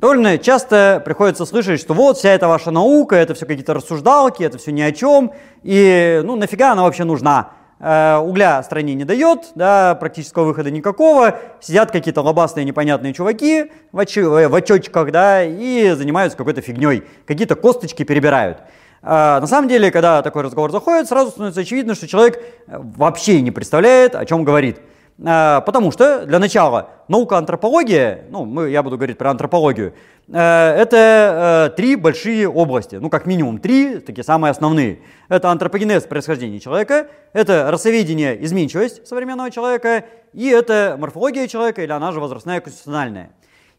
Довольно 0.00 0.38
часто 0.38 1.02
приходится 1.04 1.44
слышать, 1.44 1.78
что 1.78 1.92
вот 1.92 2.16
вся 2.16 2.30
эта 2.30 2.48
ваша 2.48 2.70
наука, 2.70 3.16
это 3.16 3.34
все 3.34 3.44
какие-то 3.44 3.74
рассуждалки, 3.74 4.42
это 4.42 4.56
все 4.56 4.72
ни 4.72 4.80
о 4.80 4.92
чем, 4.92 5.34
и 5.62 6.22
ну 6.24 6.36
нафига 6.36 6.72
она 6.72 6.84
вообще 6.84 7.04
нужна? 7.04 7.50
Э, 7.80 8.16
угля 8.16 8.62
стране 8.62 8.94
не 8.94 9.04
дает, 9.04 9.50
да, 9.56 9.94
практического 9.94 10.44
выхода 10.44 10.70
никакого, 10.70 11.38
сидят 11.60 11.90
какие-то 11.90 12.22
лобастые 12.22 12.64
непонятные 12.64 13.12
чуваки 13.12 13.72
в, 13.92 13.98
очи, 13.98 14.20
э, 14.20 14.48
в 14.48 14.54
очочках, 14.54 15.12
да, 15.12 15.44
и 15.44 15.90
занимаются 15.90 16.38
какой-то 16.38 16.62
фигней, 16.62 17.02
какие-то 17.26 17.54
косточки 17.54 18.02
перебирают. 18.02 18.60
Э, 19.02 19.38
на 19.38 19.46
самом 19.46 19.68
деле, 19.68 19.90
когда 19.90 20.22
такой 20.22 20.44
разговор 20.44 20.70
заходит, 20.70 21.08
сразу 21.08 21.30
становится 21.30 21.60
очевидно, 21.60 21.94
что 21.94 22.08
человек 22.08 22.42
вообще 22.68 23.42
не 23.42 23.50
представляет, 23.50 24.14
о 24.14 24.24
чем 24.24 24.44
говорит. 24.44 24.80
Э, 25.22 25.60
потому 25.64 25.92
что, 25.92 26.24
для 26.24 26.38
начала, 26.38 26.90
наука 27.08 27.36
антропология, 27.36 28.24
ну, 28.30 28.44
мы, 28.44 28.70
я 28.70 28.82
буду 28.82 28.96
говорить 28.96 29.18
про 29.18 29.30
антропологию, 29.30 29.94
э, 30.28 30.32
это 30.32 31.70
э, 31.72 31.76
три 31.76 31.96
большие 31.96 32.48
области, 32.48 32.96
ну, 32.96 33.10
как 33.10 33.26
минимум 33.26 33.58
три, 33.58 33.98
такие 33.98 34.24
самые 34.24 34.50
основные. 34.50 35.00
Это 35.28 35.50
антропогенез 35.50 36.04
происхождения 36.04 36.58
человека, 36.58 37.08
это 37.32 37.70
расоведение, 37.70 38.42
изменчивость 38.44 39.06
современного 39.06 39.50
человека, 39.50 40.04
и 40.32 40.48
это 40.48 40.96
морфология 40.98 41.46
человека, 41.48 41.82
или 41.82 41.92
она 41.92 42.12
же 42.12 42.20
возрастная 42.20 42.60
конституциональная. 42.60 43.32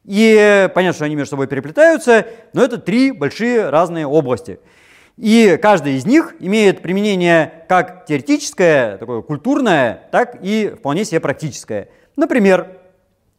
И 0.04 0.70
понятно, 0.74 0.96
что 0.96 1.06
они 1.06 1.16
между 1.16 1.32
собой 1.32 1.48
переплетаются, 1.48 2.26
но 2.54 2.64
это 2.64 2.78
три 2.78 3.12
большие 3.12 3.70
разные 3.70 4.06
области– 4.06 4.60
и 5.18 5.58
каждый 5.62 5.96
из 5.96 6.06
них 6.06 6.36
имеет 6.40 6.82
применение 6.82 7.66
как 7.68 8.06
теоретическое, 8.06 8.98
такое 8.98 9.22
культурное, 9.22 10.04
так 10.12 10.38
и 10.42 10.74
вполне 10.78 11.06
себе 11.06 11.20
практическое. 11.20 11.90
Например, 12.16 12.68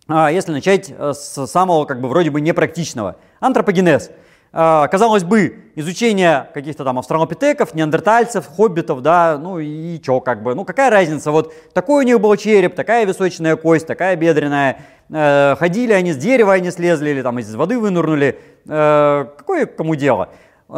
а, 0.08 0.30
если 0.30 0.52
начать 0.52 0.92
э, 0.96 1.12
с 1.14 1.46
самого 1.46 1.84
как 1.84 2.00
бы 2.00 2.08
вроде 2.08 2.30
бы 2.30 2.40
непрактичного. 2.40 3.16
Антропогенез. 3.40 4.10
А, 4.54 4.86
казалось 4.88 5.24
бы, 5.24 5.70
изучение 5.76 6.48
каких-то 6.52 6.84
там 6.84 6.98
австралопитеков, 6.98 7.74
неандертальцев, 7.74 8.46
хоббитов, 8.46 9.00
да, 9.00 9.38
ну 9.38 9.58
и 9.58 9.98
чё, 10.00 10.20
как 10.20 10.42
бы, 10.42 10.54
ну 10.54 10.66
какая 10.66 10.90
разница, 10.90 11.30
вот 11.30 11.54
такой 11.72 12.04
у 12.04 12.06
них 12.06 12.20
был 12.20 12.36
череп, 12.36 12.74
такая 12.74 13.06
височная 13.06 13.56
кость, 13.56 13.86
такая 13.86 14.14
бедренная, 14.16 14.80
э, 15.08 15.56
ходили 15.58 15.94
они 15.94 16.12
с 16.12 16.18
дерева, 16.18 16.52
они 16.52 16.70
слезли 16.70 17.10
или 17.10 17.22
там 17.22 17.38
из 17.38 17.54
воды 17.54 17.78
вынырнули, 17.78 18.38
э, 18.68 19.26
какое 19.38 19.64
кому 19.64 19.94
дело? 19.94 20.28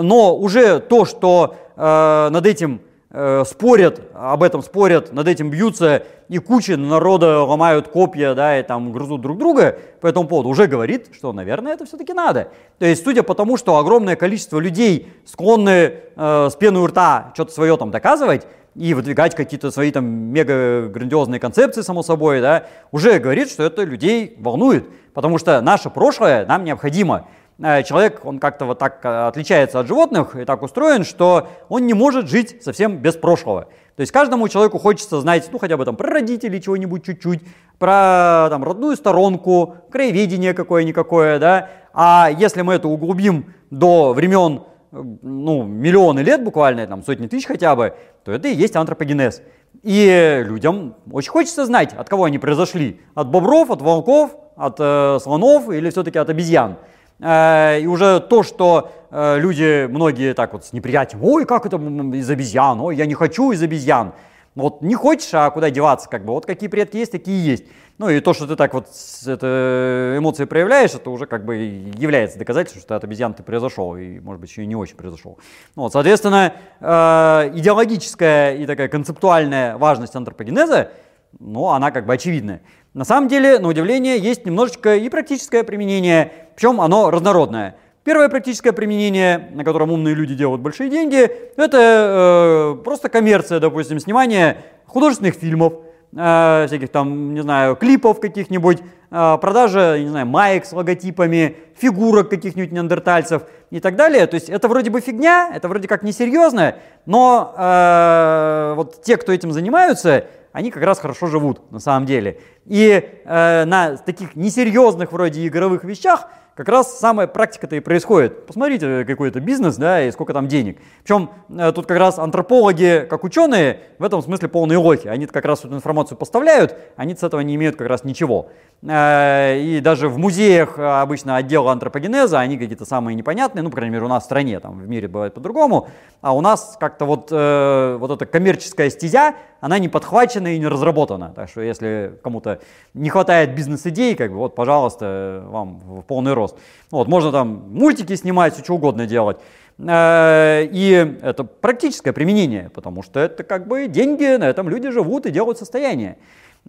Но 0.03 0.37
уже 0.37 0.81
то, 0.81 1.05
что 1.05 1.57
э, 1.77 2.29
над 2.31 2.47
этим 2.47 2.81
э, 3.11 3.45
спорят, 3.47 4.01
об 4.15 4.43
этом 4.43 4.63
спорят, 4.63 5.13
над 5.13 5.29
этим 5.29 5.51
бьются, 5.51 6.03
и 6.29 6.39
куча 6.39 6.77
народа 6.77 7.43
ломают 7.43 7.89
копья, 7.89 8.35
да, 8.35 8.59
и 8.59 8.63
там 8.63 8.93
грызут 8.93 9.21
друг 9.21 9.39
друга 9.39 9.79
по 10.01 10.07
этому 10.07 10.27
поводу, 10.27 10.49
уже 10.49 10.67
говорит, 10.67 11.09
что, 11.13 11.33
наверное, 11.33 11.75
это 11.75 11.85
все-таки 11.85 12.13
надо. 12.13 12.49
То 12.79 12.87
есть, 12.87 13.05
судя 13.05 13.23
по 13.23 13.35
тому, 13.35 13.57
что 13.57 13.77
огромное 13.77 14.17
количество 14.17 14.59
людей 14.59 15.13
склонны 15.25 15.95
э, 16.17 16.49
с 16.51 16.55
пеной 16.57 16.83
у 16.83 16.87
рта 16.87 17.31
что-то 17.35 17.53
свое 17.53 17.77
там 17.77 17.91
доказывать, 17.91 18.47
и 18.75 18.93
выдвигать 18.93 19.35
какие-то 19.35 19.71
свои 19.71 19.93
там 19.93 20.05
мега 20.05 20.89
грандиозные 20.89 21.39
концепции, 21.39 21.83
само 21.83 22.03
собой, 22.03 22.41
да, 22.41 22.67
уже 22.91 23.19
говорит, 23.19 23.49
что 23.49 23.63
это 23.63 23.85
людей 23.85 24.37
волнует, 24.39 24.89
потому 25.13 25.39
что 25.39 25.61
наше 25.61 25.91
прошлое 25.91 26.45
нам 26.47 26.65
необходимо. 26.65 27.29
Э, 27.59 27.83
человек, 27.83 28.25
он 28.25 28.39
как-то 28.39 28.65
вот 28.65 28.79
так 28.79 29.05
э, 29.05 29.27
отличается 29.27 29.79
от 29.81 29.87
животных 29.87 30.37
и 30.37 30.45
так 30.45 30.63
устроен, 30.63 31.05
что 31.05 31.49
он 31.69 31.87
не 31.87 31.95
может 31.95 32.29
жить 32.29 32.63
совсем 32.63 32.99
без 32.99 33.15
прошлого. 33.15 33.69
То 33.97 34.01
есть 34.01 34.11
каждому 34.11 34.49
человеку 34.49 34.79
хочется 34.79 35.21
знать, 35.21 35.49
ну 35.53 35.59
хотя 35.59 35.77
бы 35.77 35.85
там 35.85 35.95
про 35.95 36.11
родителей 36.11 36.61
чего-нибудь 36.61 37.05
чуть-чуть, 37.05 37.41
про 37.79 38.49
там 38.51 38.65
родную 38.65 38.97
сторонку, 38.97 39.77
краеведение 39.91 40.53
какое-никакое, 40.53 41.39
да. 41.39 41.71
А 41.93 42.29
если 42.37 42.63
мы 42.63 42.75
это 42.75 42.89
углубим 42.89 43.55
до 43.71 44.13
времен, 44.13 44.63
ну, 44.91 45.63
миллионы 45.63 46.21
лет 46.21 46.43
буквально, 46.43 46.87
там 46.89 47.05
сотни 47.05 47.29
тысяч 47.29 47.47
хотя 47.47 47.77
бы, 47.77 47.95
то 48.25 48.33
это 48.33 48.49
и 48.49 48.55
есть 48.55 48.75
антропогенез. 48.75 49.43
И 49.83 50.43
людям 50.45 50.97
очень 51.13 51.31
хочется 51.31 51.65
знать, 51.67 51.93
от 51.93 52.09
кого 52.09 52.25
они 52.25 52.39
произошли. 52.39 53.01
От 53.15 53.29
бобров, 53.29 53.71
от 53.71 53.81
волков, 53.81 54.37
от 54.57 54.77
э, 54.79 55.19
слонов 55.21 55.71
или 55.71 55.91
все-таки 55.91 56.19
от 56.19 56.31
обезьян. 56.31 56.79
Э, 57.21 57.79
и 57.81 57.87
уже 57.87 58.21
то, 58.21 58.43
что 58.43 58.93
э, 59.11 59.39
люди, 59.39 59.87
многие 59.87 60.35
так 60.35 60.53
вот 60.53 60.65
с 60.65 60.73
неприятием, 60.73 61.23
ой, 61.25 61.45
как 61.47 61.67
это 61.67 61.77
из 61.77 62.29
обезьян, 62.29 62.81
ой, 62.81 62.97
я 62.97 63.07
не 63.07 63.15
хочу 63.15 63.53
из 63.53 63.63
обезьян. 63.63 64.13
Вот 64.55 64.83
не 64.83 64.95
хочешь, 64.95 65.31
а 65.33 65.51
куда 65.51 65.71
деваться, 65.71 66.09
как 66.09 66.25
бы, 66.25 66.33
вот 66.33 66.47
какие 66.47 66.69
предки 66.69 66.97
есть, 66.97 67.13
такие 67.13 67.45
есть. 67.45 67.65
Ну 67.99 68.09
и 68.09 68.19
то, 68.21 68.35
что 68.35 68.47
ты 68.47 68.57
так 68.57 68.75
вот 68.75 68.89
это, 69.25 70.17
эмоции 70.19 70.47
проявляешь, 70.47 70.95
это 70.95 71.11
уже 71.11 71.27
как 71.27 71.45
бы 71.45 71.55
является 71.55 72.39
доказательством, 72.39 72.83
что 72.83 72.97
от 72.97 73.05
обезьян 73.05 73.35
ты 73.35 73.45
произошел, 73.45 73.97
и 73.97 74.19
может 74.19 74.41
быть 74.41 74.51
еще 74.51 74.63
и 74.63 74.67
не 74.67 74.75
очень 74.75 74.97
произошел. 74.97 75.39
Ну, 75.77 75.83
вот, 75.83 75.93
соответственно, 75.93 76.55
э, 76.81 77.53
идеологическая 77.55 78.57
и 78.57 78.67
такая 78.67 78.89
концептуальная 78.89 79.77
важность 79.77 80.17
антропогенеза, 80.17 80.91
ну, 81.39 81.69
она 81.69 81.93
как 81.93 82.07
бы 82.07 82.15
очевидная. 82.15 82.63
На 82.95 83.05
самом 83.05 83.27
деле, 83.27 83.59
на 83.59 83.67
удивление, 83.67 84.19
есть 84.19 84.47
немножечко 84.47 84.95
и 84.95 85.09
практическое 85.09 85.65
применение, 85.65 86.31
причем 86.55 86.81
оно 86.81 87.11
разнородное. 87.11 87.75
Первое 88.05 88.29
практическое 88.29 88.73
применение, 88.73 89.51
на 89.53 89.65
котором 89.65 89.91
умные 89.91 90.15
люди 90.15 90.37
делают 90.37 90.63
большие 90.63 90.89
деньги, 90.91 91.29
это 91.57 92.77
э, 92.77 92.83
просто 92.85 93.09
коммерция, 93.09 93.59
допустим, 93.59 93.99
снимание 93.99 94.59
художественных 94.87 95.35
фильмов, 95.35 95.73
э, 96.17 96.67
всяких 96.69 96.91
там, 96.91 97.35
не 97.35 97.41
знаю, 97.41 97.75
клипов 97.75 98.21
каких-нибудь, 98.21 98.79
э, 99.11 99.39
продажа, 99.41 99.99
не 99.99 100.09
знаю, 100.09 100.27
маек 100.27 100.65
с 100.65 100.73
логотипами, 100.73 101.57
фигурок 101.77 102.29
каких-нибудь 102.29 102.71
неандертальцев 102.71 103.43
и 103.71 103.81
так 103.81 103.97
далее. 103.97 104.29
То 104.29 104.37
есть 104.37 104.49
это 104.49 104.69
вроде 104.69 104.91
бы 104.91 105.01
фигня, 105.01 105.51
это 105.53 105.67
вроде 105.67 105.89
как 105.89 106.05
несерьезно, 106.05 106.77
но 107.07 107.55
э, 107.59 108.75
вот 108.77 109.03
те, 109.03 109.17
кто 109.17 109.33
этим 109.33 109.51
занимаются, 109.51 110.27
они 110.55 110.71
как 110.71 110.85
раз 110.85 111.01
хорошо 111.01 111.27
живут 111.27 111.73
на 111.73 111.81
самом 111.81 112.07
деле. 112.07 112.39
И 112.65 112.89
э, 113.25 113.65
на 113.65 113.97
таких 113.97 114.37
несерьезных 114.37 115.11
вроде 115.11 115.45
игровых 115.49 115.83
вещах 115.83 116.29
как 116.55 116.69
раз 116.69 116.97
самая 116.97 117.27
практика-то 117.27 117.75
и 117.75 117.81
происходит. 117.81 118.47
Посмотрите 118.47 119.05
какой-то 119.05 119.41
бизнес, 119.41 119.75
да, 119.75 120.05
и 120.05 120.13
сколько 120.13 120.33
там 120.33 120.47
денег. 120.47 120.79
Причем 121.03 121.31
э, 121.49 121.73
тут 121.73 121.87
как 121.87 121.99
раз 121.99 122.21
антропологи, 122.21 123.05
как 123.11 123.25
ученые, 123.25 123.81
в 123.99 124.05
этом 124.05 124.23
смысле 124.23 124.47
полные 124.47 124.79
лохи. 124.79 125.09
Они 125.09 125.27
как 125.27 125.45
раз 125.45 125.65
эту 125.65 125.75
информацию 125.75 126.17
поставляют, 126.17 126.77
они 126.95 127.17
с 127.17 127.25
этого 127.25 127.41
не 127.41 127.57
имеют 127.57 127.75
как 127.75 127.89
раз 127.89 128.05
ничего. 128.05 128.51
Э, 128.87 129.59
и 129.59 129.81
даже 129.81 130.09
в 130.09 130.19
музеях 130.19 130.79
обычно 130.79 131.37
отдел 131.37 131.69
антропогенеза, 131.69 132.39
они 132.39 132.59
какие-то 132.59 132.85
самые 132.85 133.15
непонятные, 133.15 133.63
ну, 133.63 133.71
по 133.71 133.77
крайней 133.77 133.95
мере, 133.95 134.05
у 134.05 134.09
нас 134.09 134.25
в 134.25 134.27
стране, 134.27 134.61
там 134.61 134.79
в 134.79 134.87
мире 134.87 135.09
бывает 135.09 135.33
по-другому, 135.33 135.89
а 136.21 136.37
у 136.37 136.43
нас 136.43 136.77
как-то 136.79 137.07
вот, 137.07 137.29
э, 137.31 137.97
вот 137.99 138.11
эта 138.11 138.27
коммерческая 138.27 138.91
стезя, 138.91 139.37
она 139.61 139.79
не 139.79 139.89
подхвачена 139.89 140.55
и 140.55 140.59
не 140.59 140.67
разработана. 140.67 141.33
Так 141.35 141.49
что 141.49 141.63
если 141.63 142.19
кому-то 142.23 142.61
не 142.93 143.09
хватает 143.09 143.55
бизнес-идей, 143.55 144.15
как 144.17 144.31
бы 144.31 144.37
вот, 144.37 144.55
пожалуйста, 144.55 145.45
вам 145.47 145.81
в 145.81 146.03
полный 146.03 146.35
рост. 146.35 146.57
Вот, 146.91 147.09
можно 147.09 147.33
там 147.33 147.65
мультики 147.71 148.15
снимать, 148.17 148.53
все 148.53 148.63
что 148.63 148.75
угодно 148.75 149.07
делать. 149.07 149.39
Э, 149.79 150.63
и 150.71 151.19
это 151.23 151.45
практическое 151.45 152.13
применение, 152.13 152.71
потому 152.75 153.03
что 153.03 153.19
это 153.21 153.45
как 153.45 153.67
бы 153.67 153.87
деньги, 153.87 154.37
на 154.37 154.45
этом 154.45 154.69
люди 154.69 154.91
живут 154.91 155.25
и 155.25 155.31
делают 155.31 155.57
состояние. 155.57 156.19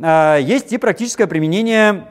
Э, 0.01 0.37
есть 0.41 0.73
и 0.73 0.77
практическое 0.77 1.27
применение 1.27 2.07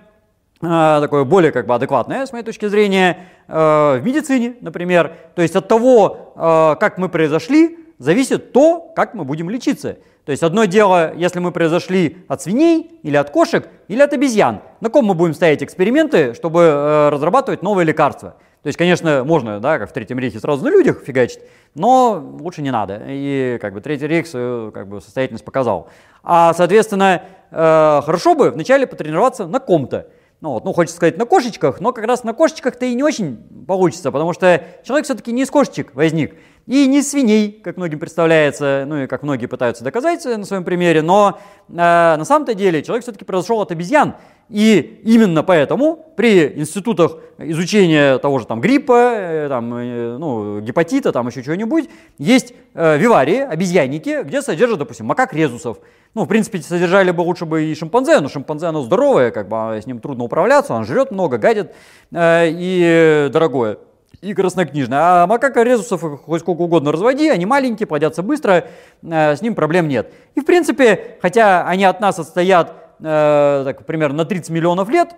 э, 0.61 0.99
такое 1.01 1.25
более 1.25 1.53
как 1.53 1.67
бы 1.67 1.75
адекватное, 1.75 2.27
с 2.27 2.33
моей 2.33 2.45
точки 2.45 2.67
зрения, 2.67 3.19
в 3.47 4.01
медицине, 4.03 4.55
например. 4.63 5.13
То 5.35 5.43
есть 5.43 5.55
от 5.55 5.69
того, 5.69 6.33
как 6.81 6.97
мы 6.97 7.11
произошли, 7.11 7.79
зависит 7.99 8.53
то, 8.53 8.91
как 8.97 9.13
мы 9.13 9.25
будем 9.25 9.51
лечиться. 9.51 9.99
То 10.25 10.33
есть 10.33 10.43
одно 10.43 10.65
дело, 10.65 11.15
если 11.15 11.41
мы 11.41 11.53
произошли 11.53 12.25
от 12.27 12.41
свиней 12.41 12.99
или 13.03 13.17
от 13.17 13.29
кошек 13.29 13.69
или 13.89 14.01
от 14.01 14.15
обезьян. 14.15 14.61
На 14.81 14.89
ком 14.89 15.05
мы 15.05 15.13
будем 15.13 15.35
ставить 15.35 15.63
эксперименты, 15.63 16.33
чтобы 16.33 17.11
разрабатывать 17.13 17.61
новые 17.61 17.85
лекарства? 17.85 18.37
То 18.63 18.69
есть, 18.69 18.79
конечно, 18.79 19.25
можно, 19.25 19.61
да, 19.61 19.79
как 19.79 19.91
в 19.91 19.93
Третьем 19.93 20.19
рейхе, 20.19 20.39
сразу 20.39 20.65
на 20.65 20.71
людях 20.71 21.03
фигачить, 21.05 21.41
но 21.75 22.35
лучше 22.41 22.63
не 22.63 22.71
надо. 22.71 23.03
И 23.07 23.59
как 23.61 23.75
бы 23.75 23.83
Третий 23.83 24.07
рейх 24.07 24.27
свою 24.27 24.73
как 24.73 24.89
бы, 24.89 25.03
состоятельность 25.03 25.45
показал. 25.45 25.91
А, 26.23 26.55
соответственно, 26.55 27.25
э, 27.55 28.03
хорошо 28.05 28.35
бы 28.35 28.51
вначале 28.51 28.87
потренироваться 28.87 29.47
на 29.47 29.61
ком-то. 29.61 30.09
Ну, 30.41 30.51
вот, 30.51 30.65
ну, 30.65 30.73
хочется 30.73 30.97
сказать 30.97 31.17
на 31.17 31.25
кошечках, 31.25 31.81
но 31.81 31.93
как 31.93 32.05
раз 32.05 32.23
на 32.25 32.35
кошечках-то 32.35 32.85
и 32.85 32.95
не 32.95 33.03
очень 33.03 33.37
получится, 33.67 34.13
потому 34.13 34.35
что 34.35 34.63
человек 34.83 35.07
все-таки 35.07 35.33
не 35.33 35.43
из 35.43 35.51
кошечек 35.51 35.95
возник. 35.95 36.35
И 36.67 36.87
не 36.87 37.03
свиней, 37.03 37.53
как 37.53 37.77
многим 37.77 37.99
представляется, 37.99 38.85
ну 38.87 39.03
и 39.03 39.07
как 39.07 39.23
многие 39.23 39.47
пытаются 39.47 39.85
доказать 39.85 40.25
на 40.25 40.47
своем 40.47 40.65
примере, 40.65 41.03
но 41.03 41.39
э, 41.69 41.73
на 41.75 42.25
самом-то 42.25 42.55
деле 42.55 42.83
человек 42.83 43.03
все-таки 43.03 43.27
произошел 43.27 43.61
от 43.61 43.71
обезьян. 43.71 44.15
И 44.49 45.01
именно 45.05 45.43
поэтому 45.43 46.13
при 46.17 46.59
институтах 46.59 47.17
изучения 47.39 48.17
того 48.19 48.39
же 48.39 48.47
там 48.47 48.63
гриппа, 48.63 49.13
э, 49.15 49.49
там, 49.51 49.75
э, 49.75 50.17
ну, 50.17 50.61
гепатита, 50.61 51.13
там 51.13 51.27
еще 51.27 51.43
чего-нибудь, 51.43 51.91
есть 52.17 52.55
э, 52.73 52.97
виварии, 52.97 53.41
обезьянники, 53.41 54.23
где 54.23 54.41
содержат, 54.41 54.79
допустим, 54.79 55.05
макак 55.05 55.35
резусов. 55.35 55.79
Ну, 56.15 56.25
в 56.25 56.29
принципе, 56.29 56.61
содержали 56.61 57.11
бы 57.11 57.21
лучше 57.23 57.45
бы 57.45 57.65
и 57.65 57.75
шимпанзе, 57.75 58.21
но 58.21 58.29
шимпанзе, 58.29 58.67
оно 58.67 58.83
здоровое, 58.83 59.31
как 59.33 59.49
бы 59.49 59.57
а 59.57 59.81
с 59.81 59.87
ним 59.87 60.01
трудно 60.01 60.25
управляться, 60.25 60.73
он 60.73 60.87
жрет 60.87 61.11
много, 61.11 61.37
гадит 61.37 61.75
э, 62.11 62.47
и 62.49 63.29
дорогое 63.31 63.77
и 64.25 64.35
краснокнижная. 64.35 65.23
А 65.23 65.27
макака 65.27 65.63
резусов 65.63 66.01
хоть 66.23 66.41
сколько 66.41 66.63
угодно 66.63 66.93
разводи, 66.93 67.29
они 67.29 67.47
маленькие, 67.47 67.87
плодятся 67.87 68.23
быстро, 68.23 68.69
э, 69.03 69.37
с 69.37 69.43
ним 69.43 69.55
проблем 69.55 69.87
нет. 69.87 70.13
И 70.35 70.41
в 70.41 70.45
принципе, 70.45 71.19
хотя 71.21 71.67
они 71.67 71.85
от 71.85 72.01
нас 72.01 72.19
отстоят 72.19 72.75
э, 73.01 73.63
так, 73.65 73.87
примерно 73.87 74.19
на 74.19 74.25
30 74.25 74.51
миллионов 74.51 74.89
лет, 74.89 75.15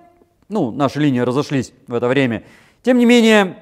ну, 0.49 0.71
наши 0.71 1.01
линии 1.01 1.21
разошлись 1.21 1.73
в 1.87 1.95
это 1.95 2.09
время, 2.09 2.43
тем 2.83 2.99
не 2.99 3.05
менее, 3.05 3.57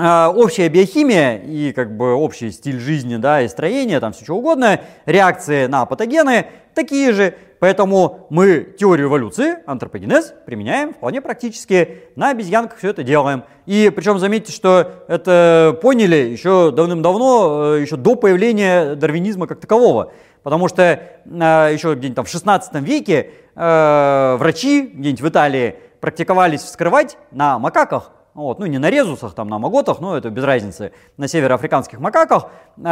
общая 0.00 0.68
биохимия 0.68 1.36
и 1.36 1.72
как 1.72 1.96
бы 1.96 2.14
общий 2.14 2.50
стиль 2.50 2.78
жизни, 2.78 3.16
да, 3.16 3.42
и 3.42 3.48
строение, 3.48 4.00
там 4.00 4.12
все 4.12 4.24
что 4.24 4.36
угодно, 4.36 4.80
реакции 5.06 5.66
на 5.66 5.86
патогены 5.86 6.46
такие 6.74 7.12
же, 7.12 7.34
Поэтому 7.60 8.26
мы 8.30 8.74
теорию 8.78 9.08
эволюции, 9.08 9.58
антропогенез, 9.66 10.32
применяем 10.46 10.94
вполне 10.94 11.20
практически. 11.20 12.04
На 12.16 12.30
обезьянках 12.30 12.78
все 12.78 12.88
это 12.88 13.02
делаем. 13.02 13.44
И 13.66 13.92
причем 13.94 14.18
заметьте, 14.18 14.50
что 14.50 15.04
это 15.08 15.78
поняли 15.82 16.16
еще 16.16 16.70
давным-давно, 16.70 17.74
э, 17.74 17.82
еще 17.82 17.96
до 17.96 18.14
появления 18.16 18.94
дарвинизма 18.94 19.46
как 19.46 19.60
такового. 19.60 20.10
Потому 20.42 20.68
что 20.68 20.82
э, 20.82 21.00
еще 21.26 21.94
где-нибудь 21.94 22.16
там 22.16 22.24
в 22.24 22.30
16 22.30 22.74
веке 22.76 23.30
э, 23.54 24.36
врачи 24.38 24.90
где-нибудь 24.94 25.20
в 25.20 25.28
Италии 25.28 25.76
практиковались 26.00 26.62
вскрывать 26.62 27.18
на 27.30 27.58
макаках 27.58 28.10
вот, 28.44 28.58
ну 28.58 28.66
не 28.66 28.78
на 28.78 28.90
резусах, 28.90 29.34
там 29.34 29.48
на 29.48 29.58
маготах, 29.58 30.00
но 30.00 30.16
это 30.16 30.30
без 30.30 30.44
разницы, 30.44 30.92
на 31.16 31.28
североафриканских 31.28 31.98
макаках, 32.00 32.46
э, 32.76 32.82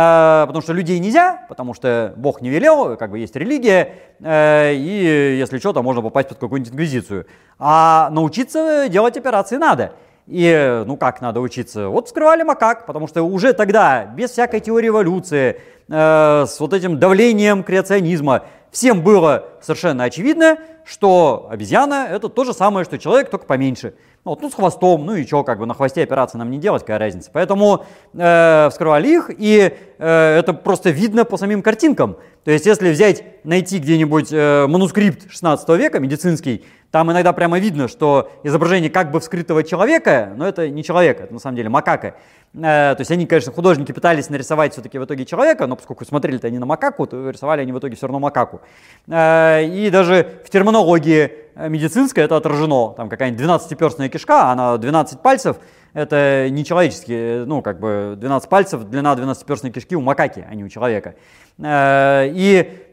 потому 0.47 0.61
что 0.63 0.73
людей 0.73 0.99
нельзя, 0.99 1.47
потому 1.49 1.75
что 1.75 2.15
Бог 2.17 2.41
не 2.41 2.51
велел, 2.51 2.97
как 2.97 3.11
бы 3.11 3.19
есть 3.19 3.37
религия, 3.37 3.95
э, 4.21 4.75
и 4.75 5.37
если 5.39 5.59
что, 5.59 5.73
то 5.73 5.83
можно 5.83 6.03
попасть 6.03 6.29
под 6.29 6.39
какую-нибудь 6.39 6.73
инквизицию. 6.73 7.27
А 7.59 8.09
научиться 8.11 8.89
делать 8.89 9.17
операции 9.17 9.57
надо. 9.57 9.93
И 10.27 10.83
ну 10.87 10.99
как 10.99 11.23
надо 11.23 11.41
учиться? 11.41 11.89
Вот 11.89 12.07
вскрывали 12.07 12.43
макак, 12.43 12.85
потому 12.85 13.09
что 13.09 13.23
уже 13.23 13.55
тогда, 13.55 14.05
без 14.05 14.31
всякой 14.31 14.61
теории 14.61 14.89
эволюции, 14.89 15.61
э, 15.89 16.45
с 16.47 16.61
вот 16.61 16.75
этим 16.75 16.99
давлением 16.99 17.63
креационизма, 17.63 18.45
всем 18.71 19.03
было 19.03 19.49
совершенно 19.63 20.05
очевидно, 20.05 20.59
что 20.85 21.49
обезьяна 21.51 22.09
это 22.11 22.29
то 22.29 22.45
же 22.45 22.53
самое, 22.53 22.85
что 22.85 22.99
человек, 22.99 23.31
только 23.31 23.47
поменьше. 23.47 23.95
Ну, 24.25 24.33
вот, 24.33 24.43
ну, 24.43 24.51
с 24.51 24.55
хвостом, 24.55 25.07
ну 25.07 25.15
и 25.15 25.27
что, 25.27 25.45
как 25.45 25.59
бы 25.59 25.67
на 25.67 25.75
хвосте 25.75 26.03
операции 26.03 26.39
нам 26.39 26.51
не 26.51 26.59
делать, 26.59 26.83
какая 26.83 26.99
разница. 26.99 27.31
Поэтому 27.33 27.85
э, 28.15 28.69
вскрывали 28.71 29.09
их, 29.09 29.31
и 29.31 29.75
это 30.05 30.53
просто 30.53 30.91
видно 30.91 31.25
по 31.25 31.37
самим 31.37 31.63
картинкам. 31.63 32.17
То 32.45 32.53
есть, 32.53 32.65
если 32.65 32.91
взять, 32.91 33.45
найти 33.45 33.79
где-нибудь 33.79 34.29
э, 34.33 34.67
манускрипт 34.67 35.31
16 35.31 35.69
века, 35.71 36.01
медицинский, 36.01 36.65
там 36.91 37.13
иногда 37.13 37.35
прямо 37.35 37.59
видно, 37.59 37.89
что 37.89 38.31
изображение 38.43 38.89
как 38.89 39.11
бы 39.11 39.21
вскрытого 39.21 39.63
человека, 39.63 40.33
но 40.35 40.49
это 40.49 40.71
не 40.71 40.83
человек, 40.83 41.21
это 41.21 41.35
на 41.35 41.41
самом 41.41 41.57
деле 41.57 41.69
макака. 41.69 42.15
Э, 42.55 42.95
то 42.95 43.01
есть 43.01 43.11
они, 43.11 43.27
конечно, 43.27 43.53
художники 43.53 43.93
пытались 43.93 44.31
нарисовать 44.31 44.73
все-таки 44.73 44.99
в 44.99 45.05
итоге 45.05 45.27
человека, 45.27 45.67
но 45.67 45.77
поскольку 45.77 46.07
смотрели-то 46.07 46.47
они 46.47 46.59
на 46.59 46.65
макаку, 46.65 47.07
то 47.07 47.29
рисовали 47.29 47.61
они 47.61 47.73
в 47.73 47.79
итоге 47.79 47.97
все 47.97 48.07
равно 48.07 48.19
макаку. 48.21 48.63
Э, 49.09 49.65
и 49.65 49.91
даже 49.91 50.41
в 50.45 50.49
терминологии 50.49 51.31
медицинской 51.55 52.25
это 52.25 52.37
отражено. 52.37 52.95
Там 52.97 53.09
какая-нибудь 53.09 53.45
12-перстная 53.45 54.09
кишка, 54.09 54.53
она 54.53 54.79
12 54.79 55.21
пальцев, 55.21 55.57
это 55.99 56.49
не 56.51 56.65
человеческие, 56.65 57.45
ну, 57.45 57.63
как 57.63 57.81
бы 57.81 58.15
12 58.17 58.49
пальцев, 58.49 58.85
длина 58.85 59.15
12-перстной 59.15 59.71
кишки 59.71 59.97
у 59.97 60.01
макаки, 60.01 60.47
а 60.49 60.55
не 60.55 60.65
у 60.65 60.69
человека. 60.69 61.15
Э, 61.59 62.29
и 62.29 62.89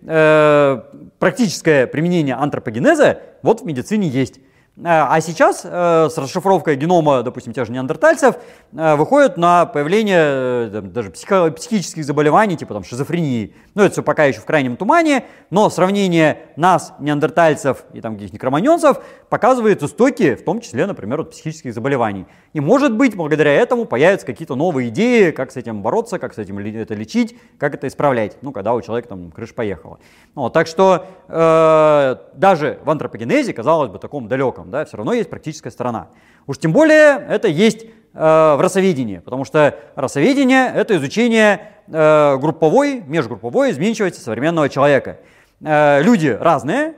практическое 1.17 1.87
применение 1.87 2.35
антропогенеза 2.35 3.19
вот 3.41 3.61
в 3.61 3.65
медицине 3.65 4.07
есть. 4.07 4.39
Э, 4.77 4.81
а 4.83 5.21
сейчас 5.21 5.61
э, 5.63 6.09
с 6.11 6.17
расшифровкой 6.17 6.75
генома, 6.75 7.23
допустим, 7.23 7.53
тех 7.53 7.65
же 7.65 7.71
неандертальцев, 7.71 8.35
э, 8.73 8.95
выходит 8.95 9.37
на 9.37 9.65
появление 9.65 10.69
даже 10.81 11.11
психических 11.11 12.03
заболеваний, 12.03 12.57
типа 12.57 12.73
там 12.73 12.83
шизофрении. 12.83 13.55
Ну, 13.73 13.83
это 13.83 13.93
все 13.93 14.03
пока 14.03 14.25
еще 14.25 14.41
в 14.41 14.45
крайнем 14.45 14.75
тумане, 14.75 15.25
но 15.49 15.69
сравнение 15.69 16.39
нас, 16.57 16.93
неандертальцев 16.99 17.85
и 17.93 18.01
там 18.01 18.15
каких-нибудь 18.15 18.41
кроманьонцев 18.41 18.97
показывает 19.29 19.81
истоки, 19.81 20.35
в 20.35 20.43
том 20.43 20.59
числе, 20.59 20.85
например, 20.85 21.21
от 21.21 21.31
психических 21.31 21.73
заболеваний. 21.73 22.25
И 22.53 22.59
может 22.59 22.93
быть, 22.93 23.15
благодаря 23.15 23.53
этому 23.53 23.85
появятся 23.85 24.25
какие-то 24.25 24.55
новые 24.55 24.89
идеи, 24.89 25.31
как 25.31 25.51
с 25.51 25.57
этим 25.57 25.81
бороться, 25.81 26.19
как 26.19 26.33
с 26.33 26.37
этим 26.37 26.57
это 26.57 26.93
лечить, 26.93 27.37
как 27.57 27.75
это 27.75 27.87
исправлять, 27.87 28.37
ну, 28.41 28.51
когда 28.51 28.73
у 28.73 28.81
человека 28.81 29.09
там 29.09 29.31
крыша 29.31 29.53
поехала. 29.53 29.99
Ну, 30.35 30.49
так 30.49 30.67
что 30.67 31.05
э, 31.27 32.15
даже 32.33 32.79
в 32.83 32.89
антропогенезе, 32.89 33.53
казалось 33.53 33.89
бы, 33.89 33.99
таком 33.99 34.27
далеком, 34.27 34.64
да, 34.69 34.85
все 34.85 34.97
равно 34.97 35.13
есть 35.13 35.29
практическая 35.29 35.71
сторона. 35.71 36.09
Уж 36.47 36.57
тем 36.57 36.73
более 36.73 37.25
это 37.27 37.47
есть 37.47 37.83
э, 37.83 37.87
в 38.13 38.57
расоведении, 38.59 39.19
потому 39.19 39.45
что 39.45 39.75
расоведение– 39.95 40.71
это 40.75 40.95
изучение 40.97 41.71
э, 41.87 42.37
групповой, 42.37 43.01
межгрупповой 43.01 43.71
изменчивости 43.71 44.19
современного 44.19 44.69
человека. 44.69 45.19
Э, 45.61 46.01
люди 46.01 46.27
разные, 46.27 46.95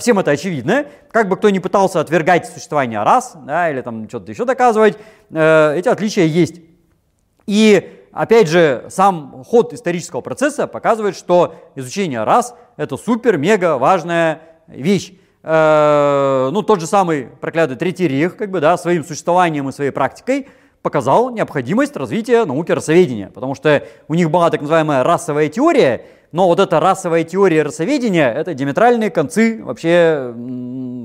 всем 0.00 0.18
это 0.18 0.32
очевидно. 0.32 0.86
Как 1.10 1.28
бы 1.28 1.36
кто 1.36 1.50
ни 1.50 1.58
пытался 1.58 2.00
отвергать 2.00 2.46
существование 2.46 3.02
рас 3.02 3.36
да, 3.44 3.70
или 3.70 3.80
там 3.82 4.08
что-то 4.08 4.32
еще 4.32 4.44
доказывать, 4.44 4.96
эти 5.30 5.88
отличия 5.88 6.24
есть. 6.24 6.60
И 7.46 8.04
опять 8.12 8.48
же, 8.48 8.86
сам 8.88 9.44
ход 9.44 9.72
исторического 9.72 10.20
процесса 10.20 10.66
показывает, 10.66 11.16
что 11.16 11.54
изучение 11.76 12.24
рас– 12.24 12.54
это 12.76 12.96
супер-мега 12.96 13.78
важная 13.78 14.42
вещь. 14.66 15.12
Э, 15.42 16.50
ну, 16.52 16.62
тот 16.62 16.80
же 16.80 16.86
самый 16.86 17.28
проклятый 17.40 17.76
Третий 17.76 18.08
Рейх, 18.08 18.36
как 18.36 18.50
бы, 18.50 18.60
да, 18.60 18.76
своим 18.76 19.04
существованием 19.04 19.68
и 19.68 19.72
своей 19.72 19.90
практикой 19.90 20.48
показал 20.82 21.30
необходимость 21.30 21.96
развития 21.96 22.44
науки 22.44 22.72
расоведения, 22.72 23.30
потому 23.32 23.54
что 23.54 23.84
у 24.08 24.14
них 24.14 24.30
была 24.30 24.50
так 24.50 24.60
называемая 24.60 25.04
расовая 25.04 25.48
теория, 25.48 26.02
но 26.30 26.46
вот 26.46 26.60
эта 26.60 26.78
расовая 26.80 27.24
теория 27.24 27.62
расоведения– 27.62 28.30
это 28.34 28.52
диаметральные 28.54 29.10
концы 29.10 29.62
вообще 29.62 30.34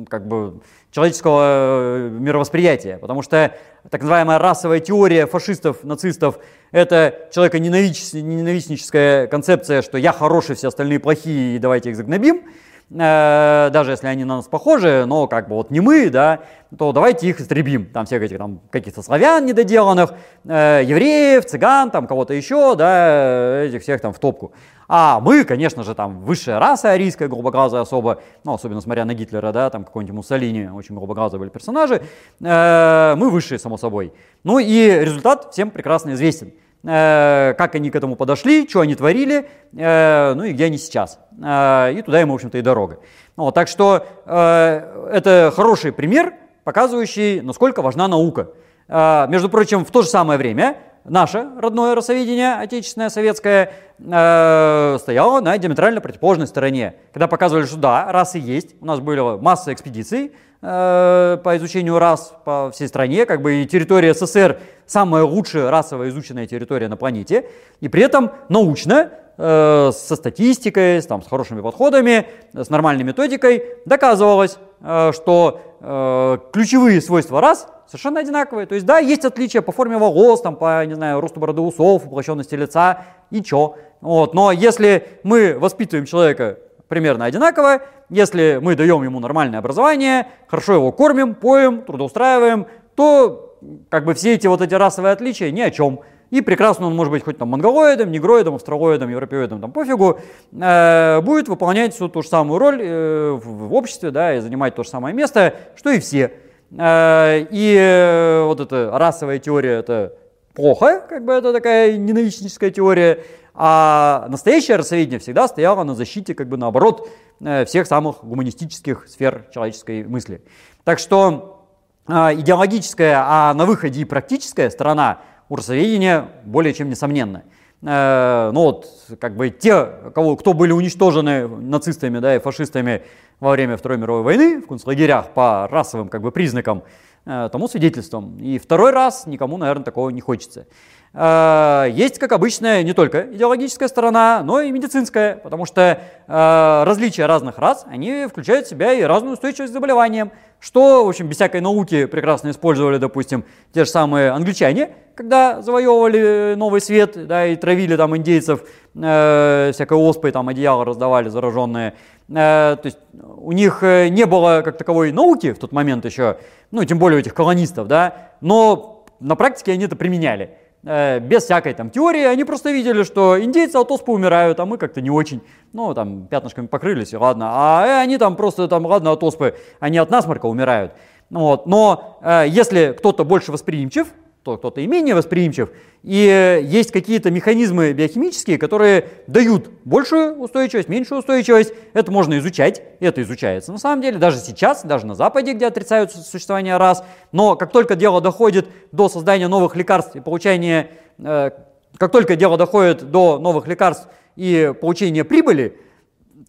как 0.09 0.27
бы 0.27 0.61
человеческого 0.91 1.41
э, 1.43 2.09
мировосприятия, 2.11 2.97
потому 2.97 3.21
что 3.21 3.55
так 3.89 4.01
называемая 4.01 4.37
расовая 4.37 4.79
теория 4.79 5.25
фашистов, 5.27 5.83
нацистов– 5.83 6.39
это 6.71 7.29
человеконенавистническая 7.33 9.27
концепция, 9.27 9.81
что 9.81 9.97
я 9.97 10.11
хороший, 10.11 10.55
все 10.55 10.67
остальные 10.67 10.99
плохие, 10.99 11.55
и 11.55 11.59
давайте 11.59 11.91
их 11.91 11.95
загнобим– 11.95 12.43
Э, 12.95 13.69
даже 13.71 13.91
если 13.91 14.07
они 14.07 14.23
на 14.23 14.37
нас 14.37 14.47
похожи, 14.47 15.05
но 15.07 15.27
как 15.27 15.47
бы 15.47 15.55
вот 15.55 15.71
не 15.71 15.79
мы, 15.79 16.09
да, 16.09 16.41
то 16.77 16.91
давайте 16.91 17.27
их 17.27 17.41
истребим. 17.41 17.87
Там 17.87 18.05
всех 18.05 18.21
этих 18.21 18.37
там 18.37 18.61
каких-то 18.69 19.01
славян 19.01 19.45
недоделанных, 19.45 20.13
э, 20.45 20.81
евреев, 20.85 21.45
цыган, 21.45 21.89
там 21.89 22.05
кого-то 22.05 22.33
еще, 22.35 22.75
да, 22.75 23.63
этих 23.63 23.81
всех 23.81 23.99
там 23.99 24.13
в 24.13 24.19
топку. 24.19 24.53
А 24.87 25.19
мы, 25.19 25.43
конечно 25.43 25.83
же, 25.83 25.95
там 25.95 26.21
высшая 26.21 26.59
раса 26.59 26.91
арийская, 26.91 27.27
голубоглазая 27.27 27.81
особо, 27.81 28.21
ну, 28.43 28.53
особенно 28.53 28.81
смотря 28.81 29.05
на 29.05 29.15
Гитлера, 29.15 29.51
да, 29.51 29.71
там 29.71 29.85
какой-нибудь 29.85 30.15
Муссолини, 30.17 30.67
очень 30.67 30.93
голубоглазые 30.93 31.39
были 31.39 31.49
персонажи, 31.49 32.03
э, 32.41 33.15
мы 33.17 33.29
высшие, 33.31 33.57
само 33.57 33.77
собой. 33.77 34.13
Ну 34.43 34.59
и 34.59 34.99
результат 34.99 35.51
всем 35.51 35.71
прекрасно 35.71 36.11
известен. 36.11 36.53
Э, 36.85 37.53
как 37.57 37.75
они 37.75 37.89
к 37.89 37.95
этому 37.95 38.17
подошли, 38.17 38.67
что 38.67 38.81
они 38.81 38.95
творили, 38.95 39.47
э, 39.73 40.33
ну 40.35 40.43
и 40.43 40.51
где 40.51 40.65
они 40.65 40.77
сейчас. 40.77 41.17
Э, 41.41 41.93
и 41.93 42.01
туда 42.01 42.21
им, 42.21 42.29
в 42.29 42.33
общем-то, 42.33 42.57
и 42.57 42.61
дорога. 42.61 42.99
Ну, 43.37 43.51
так 43.51 43.67
что 43.67 44.05
это 44.25 45.51
хороший 45.55 45.91
пример, 45.91 46.33
показывающий, 46.63 47.41
насколько 47.41 47.81
важна 47.81 48.07
наука. 48.07 48.49
Между 48.87 49.49
прочим, 49.49 49.85
в 49.85 49.89
то 49.89 50.03
же 50.03 50.07
самое 50.07 50.37
время 50.37 50.77
наше 51.03 51.47
родное 51.57 51.95
расоведение, 51.95 52.53
отечественное, 52.53 53.09
советское, 53.09 53.71
стояло 53.97 55.41
на 55.41 55.57
диаметрально 55.57 55.99
противоположной 55.99 56.45
стороне. 56.45 56.93
Когда 57.11 57.27
показывали, 57.27 57.65
что 57.65 57.77
да, 57.77 58.11
расы 58.11 58.37
есть, 58.37 58.75
у 58.81 58.85
нас 58.85 58.99
были 58.99 59.39
масса 59.39 59.73
экспедиций, 59.73 60.33
Э, 60.65 61.39
по 61.43 61.57
изучению 61.57 61.99
рас 61.99 62.33
по 62.45 62.71
всей 62.71 62.87
стране, 62.87 63.25
как 63.25 63.41
бы 63.41 63.55
и 63.55 63.65
территория 63.65 64.13
СССР 64.13 64.61
самая 64.85 65.23
лучшая 65.23 65.69
расово 65.69 66.07
изученная 66.07 66.47
территория 66.47 66.87
на 66.87 66.95
планете, 66.95 67.49
и 67.81 67.89
при 67.89 68.01
этом 68.01 68.31
научно, 68.47 69.09
э, 69.37 69.91
со 69.93 70.15
статистикой, 70.15 71.01
с, 71.01 71.05
там, 71.05 71.21
с 71.21 71.27
хорошими 71.27 71.59
подходами, 71.59 72.27
с 72.53 72.69
нормальной 72.69 73.03
методикой 73.03 73.61
доказывалось, 73.85 74.57
э, 74.79 75.11
что 75.13 75.59
э, 75.81 76.37
ключевые 76.53 77.01
свойства 77.01 77.41
рас 77.41 77.67
совершенно 77.87 78.21
одинаковые. 78.21 78.65
То 78.65 78.75
есть, 78.75 78.85
да, 78.85 78.99
есть 78.99 79.25
отличия 79.25 79.61
по 79.61 79.73
форме 79.73 79.97
волос, 79.97 80.41
там, 80.41 80.55
по, 80.55 80.85
не 80.85 80.93
знаю, 80.93 81.19
росту 81.19 81.41
бороды 81.41 81.59
усов, 81.59 82.05
уплощенности 82.05 82.55
лица, 82.55 83.01
и 83.31 83.43
чё. 83.43 83.75
Вот. 83.99 84.33
Но 84.33 84.53
если 84.53 85.07
мы 85.23 85.57
воспитываем 85.59 86.05
человека 86.05 86.59
примерно 86.87 87.25
одинаково, 87.25 87.81
если 88.09 88.59
мы 88.61 88.75
даем 88.75 89.03
ему 89.03 89.19
нормальное 89.19 89.59
образование, 89.59 90.27
хорошо 90.47 90.73
его 90.73 90.91
кормим, 90.91 91.35
поем, 91.35 91.81
трудоустраиваем, 91.81 92.67
то 92.95 93.57
как 93.89 94.05
бы 94.05 94.13
все 94.13 94.33
эти 94.33 94.47
вот 94.47 94.61
эти 94.61 94.73
расовые 94.73 95.13
отличия 95.13 95.51
ни 95.51 95.61
о 95.61 95.71
чем. 95.71 96.01
И 96.29 96.41
прекрасно 96.41 96.87
он 96.87 96.95
может 96.95 97.11
быть 97.11 97.23
хоть 97.23 97.37
там 97.37 97.49
монголоидом, 97.49 98.11
негроидом, 98.11 98.55
австралоидом, 98.55 99.09
европеоидом, 99.09 99.61
там 99.61 99.71
пофигу, 99.71 100.19
э, 100.51 101.21
будет 101.21 101.47
выполнять 101.47 101.93
всю 101.93 102.09
ту 102.09 102.23
же 102.23 102.27
самую 102.27 102.57
роль 102.57 102.81
э, 102.81 103.31
в, 103.33 103.67
в 103.67 103.73
обществе, 103.73 104.09
да, 104.09 104.35
и 104.35 104.39
занимать 104.39 104.73
то 104.73 104.83
же 104.83 104.89
самое 104.89 105.13
место, 105.13 105.53
что 105.75 105.91
и 105.91 105.99
все. 105.99 106.33
Э, 106.75 107.45
и 107.51 107.77
э, 107.79 108.43
вот 108.45 108.59
эта 108.59 108.89
расовая 108.97 109.37
теория 109.37 109.73
это 109.73 110.13
плохо, 110.53 111.05
как 111.07 111.25
бы 111.25 111.33
это 111.33 111.53
такая 111.53 111.97
ненавистническая 111.97 112.71
теория, 112.71 113.23
а 113.53 114.27
настоящее 114.29 114.77
расоведение 114.77 115.19
всегда 115.19 115.47
стояло 115.47 115.83
на 115.83 115.95
защите, 115.95 116.33
как 116.33 116.47
бы 116.47 116.57
наоборот, 116.57 117.09
э, 117.39 117.65
всех 117.65 117.87
самых 117.87 118.23
гуманистических 118.23 119.07
сфер 119.07 119.47
человеческой 119.53 120.03
мысли. 120.05 120.41
Так 120.83 120.99
что 120.99 121.59
идеологическая, 122.05 123.23
а 123.25 123.53
на 123.53 123.65
выходе 123.65 124.01
и 124.01 124.05
практическая 124.05 124.69
сторона 124.69 125.19
урсоведения 125.47 126.27
более 126.43 126.73
чем 126.73 126.89
несомненно. 126.89 127.43
Э, 127.85 128.51
ну 128.53 128.61
вот, 128.61 128.89
как 129.19 129.35
бы 129.35 129.49
те, 129.49 129.85
кого, 130.15 130.37
кто 130.37 130.53
были 130.53 130.71
уничтожены 130.71 131.47
нацистами 131.47 132.19
да, 132.19 132.35
и 132.35 132.39
фашистами 132.39 133.03
во 133.39 133.51
время 133.51 133.75
Второй 133.75 133.97
мировой 133.97 134.23
войны 134.23 134.61
в 134.61 134.67
концлагерях 134.67 135.31
по 135.31 135.67
расовым 135.69 136.07
как 136.07 136.21
бы, 136.21 136.31
признакам, 136.31 136.79
э, 136.79 136.83
тому 137.25 137.67
свидетельством. 137.67 138.37
И 138.39 138.57
второй 138.57 138.91
раз 138.91 139.27
никому, 139.27 139.57
наверное, 139.57 139.85
такого 139.85 140.09
не 140.09 140.21
хочется. 140.21 140.67
Э, 141.13 141.87
есть, 141.91 142.19
как 142.19 142.31
обычно, 142.31 142.83
не 142.83 142.93
только 142.93 143.27
идеологическая 143.33 143.87
сторона, 143.87 144.41
но 144.43 144.61
и 144.61 144.71
медицинская, 144.71 145.35
потому 145.35 145.65
что 145.65 145.99
различия 146.25 147.25
разных 147.25 147.57
рас, 147.57 147.85
они 147.87 148.27
включают 148.27 148.65
в 148.65 148.69
себя 148.69 148.93
и 148.93 149.01
разную 149.01 149.33
устойчивость 149.33 149.71
к 149.71 149.73
заболеваниям, 149.73 150.31
что, 150.63 151.05
в 151.05 151.09
общем, 151.09 151.27
без 151.27 151.35
всякой 151.35 151.59
науки 151.59 152.05
прекрасно 152.05 152.49
использовали, 152.49 152.97
допустим, 152.97 153.43
те 153.73 153.83
же 153.83 153.89
самые 153.89 154.31
англичане, 154.31 154.91
когда 155.13 155.61
завоевывали 155.61 156.55
Новый 156.55 156.79
Свет, 156.79 157.27
да, 157.27 157.45
и 157.47 157.57
травили 157.57 157.97
там 157.97 158.15
индейцев 158.15 158.63
э, 158.95 159.71
всякой 159.73 159.97
оспой, 159.97 160.31
там 160.31 160.47
одеяло 160.47 160.85
раздавали 160.85 161.27
зараженные. 161.27 161.95
Э, 162.29 162.77
то 162.77 162.85
есть 162.85 162.97
у 163.11 163.51
них 163.51 163.83
э, 163.83 164.07
не 164.07 164.25
было 164.25 164.61
как 164.63 164.77
таковой 164.77 165.11
науки 165.11 165.51
в 165.51 165.59
тот 165.59 165.73
момент 165.73 166.05
еще, 166.05 166.37
ну, 166.71 166.85
тем 166.85 166.97
более 166.97 167.17
у 167.17 167.19
этих 167.19 167.33
колонистов, 167.33 167.87
да, 167.87 168.29
но 168.39 169.05
на 169.19 169.35
практике 169.35 169.73
они 169.73 169.83
это 169.83 169.97
применяли. 169.97 170.51
Э, 170.85 171.19
без 171.19 171.43
всякой 171.43 171.73
там 171.73 171.89
теории, 171.89 172.25
они 172.25 172.43
просто 172.43 172.71
видели, 172.71 173.03
что 173.03 173.41
индейцы 173.41 173.77
от 173.77 173.89
оспы 173.89 174.11
умирают, 174.11 174.59
а 174.59 174.65
мы 174.65 174.77
как-то 174.77 174.99
не 174.99 175.09
очень, 175.09 175.41
ну 175.71 175.93
там 175.93 176.27
пятнышками 176.27 176.67
покрылись, 176.67 177.13
ладно, 177.13 177.45
а 177.51 177.85
э, 177.87 178.01
они 178.01 178.17
там 178.17 178.35
просто 178.35 178.67
там, 178.67 178.85
ладно, 178.85 179.13
от 179.13 179.23
оспы, 179.23 179.55
они 179.79 179.97
от 179.97 180.09
насморка 180.09 180.45
умирают. 180.47 180.91
Вот. 181.29 181.67
Но 181.67 182.19
э, 182.21 182.45
если 182.49 182.93
кто-то 182.97 183.23
больше 183.23 183.53
восприимчив, 183.53 184.07
кто-то 184.43 184.81
и 184.81 184.87
менее 184.87 185.15
восприимчив. 185.15 185.69
И 186.03 186.61
есть 186.63 186.91
какие-то 186.91 187.31
механизмы 187.31 187.93
биохимические, 187.93 188.57
которые 188.57 189.09
дают 189.27 189.69
большую 189.85 190.37
устойчивость, 190.39 190.89
меньшую 190.89 191.19
устойчивость. 191.19 191.73
Это 191.93 192.11
можно 192.11 192.37
изучать, 192.37 192.83
это 192.99 193.21
изучается 193.21 193.71
на 193.71 193.77
самом 193.77 194.01
деле, 194.01 194.17
даже 194.17 194.37
сейчас, 194.37 194.83
даже 194.83 195.05
на 195.05 195.15
Западе, 195.15 195.53
где 195.53 195.67
отрицают 195.67 196.11
существование 196.11 196.77
раз. 196.77 197.03
Но 197.31 197.55
как 197.55 197.71
только 197.71 197.95
дело 197.95 198.21
доходит 198.21 198.67
до 198.91 199.09
создания 199.09 199.47
новых 199.47 199.75
лекарств 199.75 200.15
и 200.15 200.19
получения, 200.19 200.91
э, 201.19 201.51
как 201.97 202.11
только 202.11 202.35
дело 202.35 202.57
доходит 202.57 203.09
до 203.09 203.39
новых 203.39 203.67
лекарств 203.67 204.07
и 204.35 204.73
получения 204.79 205.23
прибыли, 205.23 205.77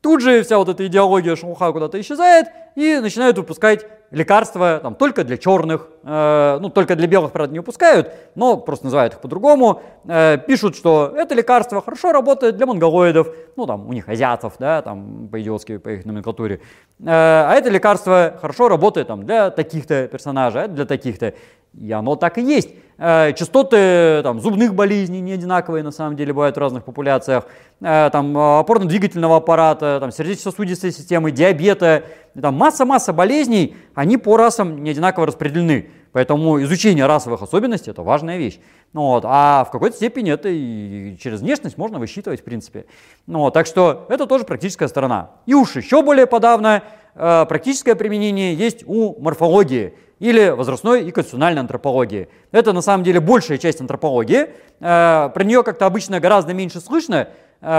Тут 0.04 0.20
же 0.20 0.42
вся 0.42 0.58
вот 0.58 0.68
эта 0.68 0.86
идеология 0.86 1.34
шелуха 1.34 1.72
куда-то 1.72 1.98
исчезает 1.98 2.48
и 2.74 2.98
начинают 2.98 3.38
выпускать 3.38 3.86
лекарства 4.14 4.80
там, 4.82 4.94
только 4.94 5.24
для 5.24 5.36
черных, 5.36 5.88
э, 6.04 6.58
ну 6.60 6.70
только 6.70 6.96
для 6.96 7.06
белых, 7.06 7.32
правда, 7.32 7.52
не 7.52 7.58
выпускают, 7.58 8.12
но 8.34 8.56
просто 8.56 8.86
называют 8.86 9.14
их 9.14 9.20
по-другому. 9.20 9.82
Э, 10.06 10.38
пишут, 10.38 10.76
что 10.76 11.12
это 11.14 11.34
лекарство 11.34 11.82
хорошо 11.82 12.12
работает 12.12 12.56
для 12.56 12.66
монголоидов, 12.66 13.28
ну 13.56 13.66
там 13.66 13.88
у 13.88 13.92
них 13.92 14.08
азиатов, 14.08 14.54
да, 14.58 14.82
там 14.82 15.28
по-идиотски 15.30 15.78
по 15.78 15.88
их 15.90 16.04
номенклатуре. 16.04 16.60
Э, 17.00 17.04
а 17.06 17.52
это 17.54 17.68
лекарство 17.70 18.38
хорошо 18.40 18.68
работает 18.68 19.08
там 19.08 19.24
для 19.24 19.50
таких-то 19.50 20.08
персонажей, 20.08 20.64
а 20.64 20.68
для 20.68 20.86
таких-то. 20.86 21.34
И 21.78 21.92
оно 21.92 22.16
так 22.16 22.38
и 22.38 22.42
есть. 22.42 22.70
Э, 22.96 23.32
частоты 23.32 24.22
там, 24.22 24.40
зубных 24.40 24.74
болезней 24.74 25.20
не 25.20 25.32
одинаковые 25.32 25.82
на 25.82 25.90
самом 25.90 26.16
деле 26.16 26.32
бывают 26.32 26.56
в 26.56 26.60
разных 26.60 26.84
популяциях. 26.84 27.46
Э, 27.80 28.08
там, 28.12 28.36
опорно-двигательного 28.36 29.36
аппарата, 29.36 29.98
там, 30.00 30.12
сердечно-сосудистой 30.12 30.92
системы, 30.92 31.32
диабета. 31.32 32.04
Там 32.40 32.54
масса-масса 32.54 33.12
болезней, 33.12 33.76
они 33.94 34.16
по 34.16 34.36
расам 34.36 34.82
не 34.82 34.90
одинаково 34.90 35.26
распределены. 35.26 35.90
Поэтому 36.14 36.62
изучение 36.62 37.06
расовых 37.06 37.42
особенностей– 37.42 37.90
это 37.92 38.02
важная 38.02 38.38
вещь. 38.38 38.60
Ну, 38.92 39.02
вот, 39.06 39.24
а 39.26 39.64
в 39.64 39.72
какой-то 39.72 39.96
степени 39.96 40.30
это 40.30 40.48
и 40.48 41.16
через 41.20 41.40
внешность 41.40 41.76
можно 41.76 41.98
высчитывать, 41.98 42.40
в 42.40 42.44
принципе. 42.44 42.86
Ну, 43.26 43.40
вот, 43.40 43.54
так 43.54 43.66
что 43.66 44.06
это 44.08 44.26
тоже 44.26 44.44
практическая 44.44 44.86
сторона. 44.86 45.32
И 45.46 45.54
уж 45.54 45.74
еще 45.74 46.02
более 46.02 46.26
подавно, 46.26 46.76
э, 46.76 46.80
практическое 47.14 47.94
применение 47.94 48.54
есть 48.54 48.82
у 48.86 49.20
морфологии 49.20 49.94
или 50.18 50.50
возрастной 50.50 51.02
и 51.04 51.10
конституциональной 51.10 51.60
антропологии. 51.60 52.28
Это 52.52 52.72
на 52.72 52.80
самом 52.80 53.04
деле 53.04 53.20
большая 53.20 53.58
часть 53.58 53.80
антропологии. 53.80 54.48
Э, 54.80 55.30
про 55.34 55.44
нее 55.44 55.62
как-то 55.62 55.86
обычно 55.86 56.20
гораздо 56.20 56.54
меньше 56.54 56.80
слышно, 56.80 57.16
э, 57.16 57.26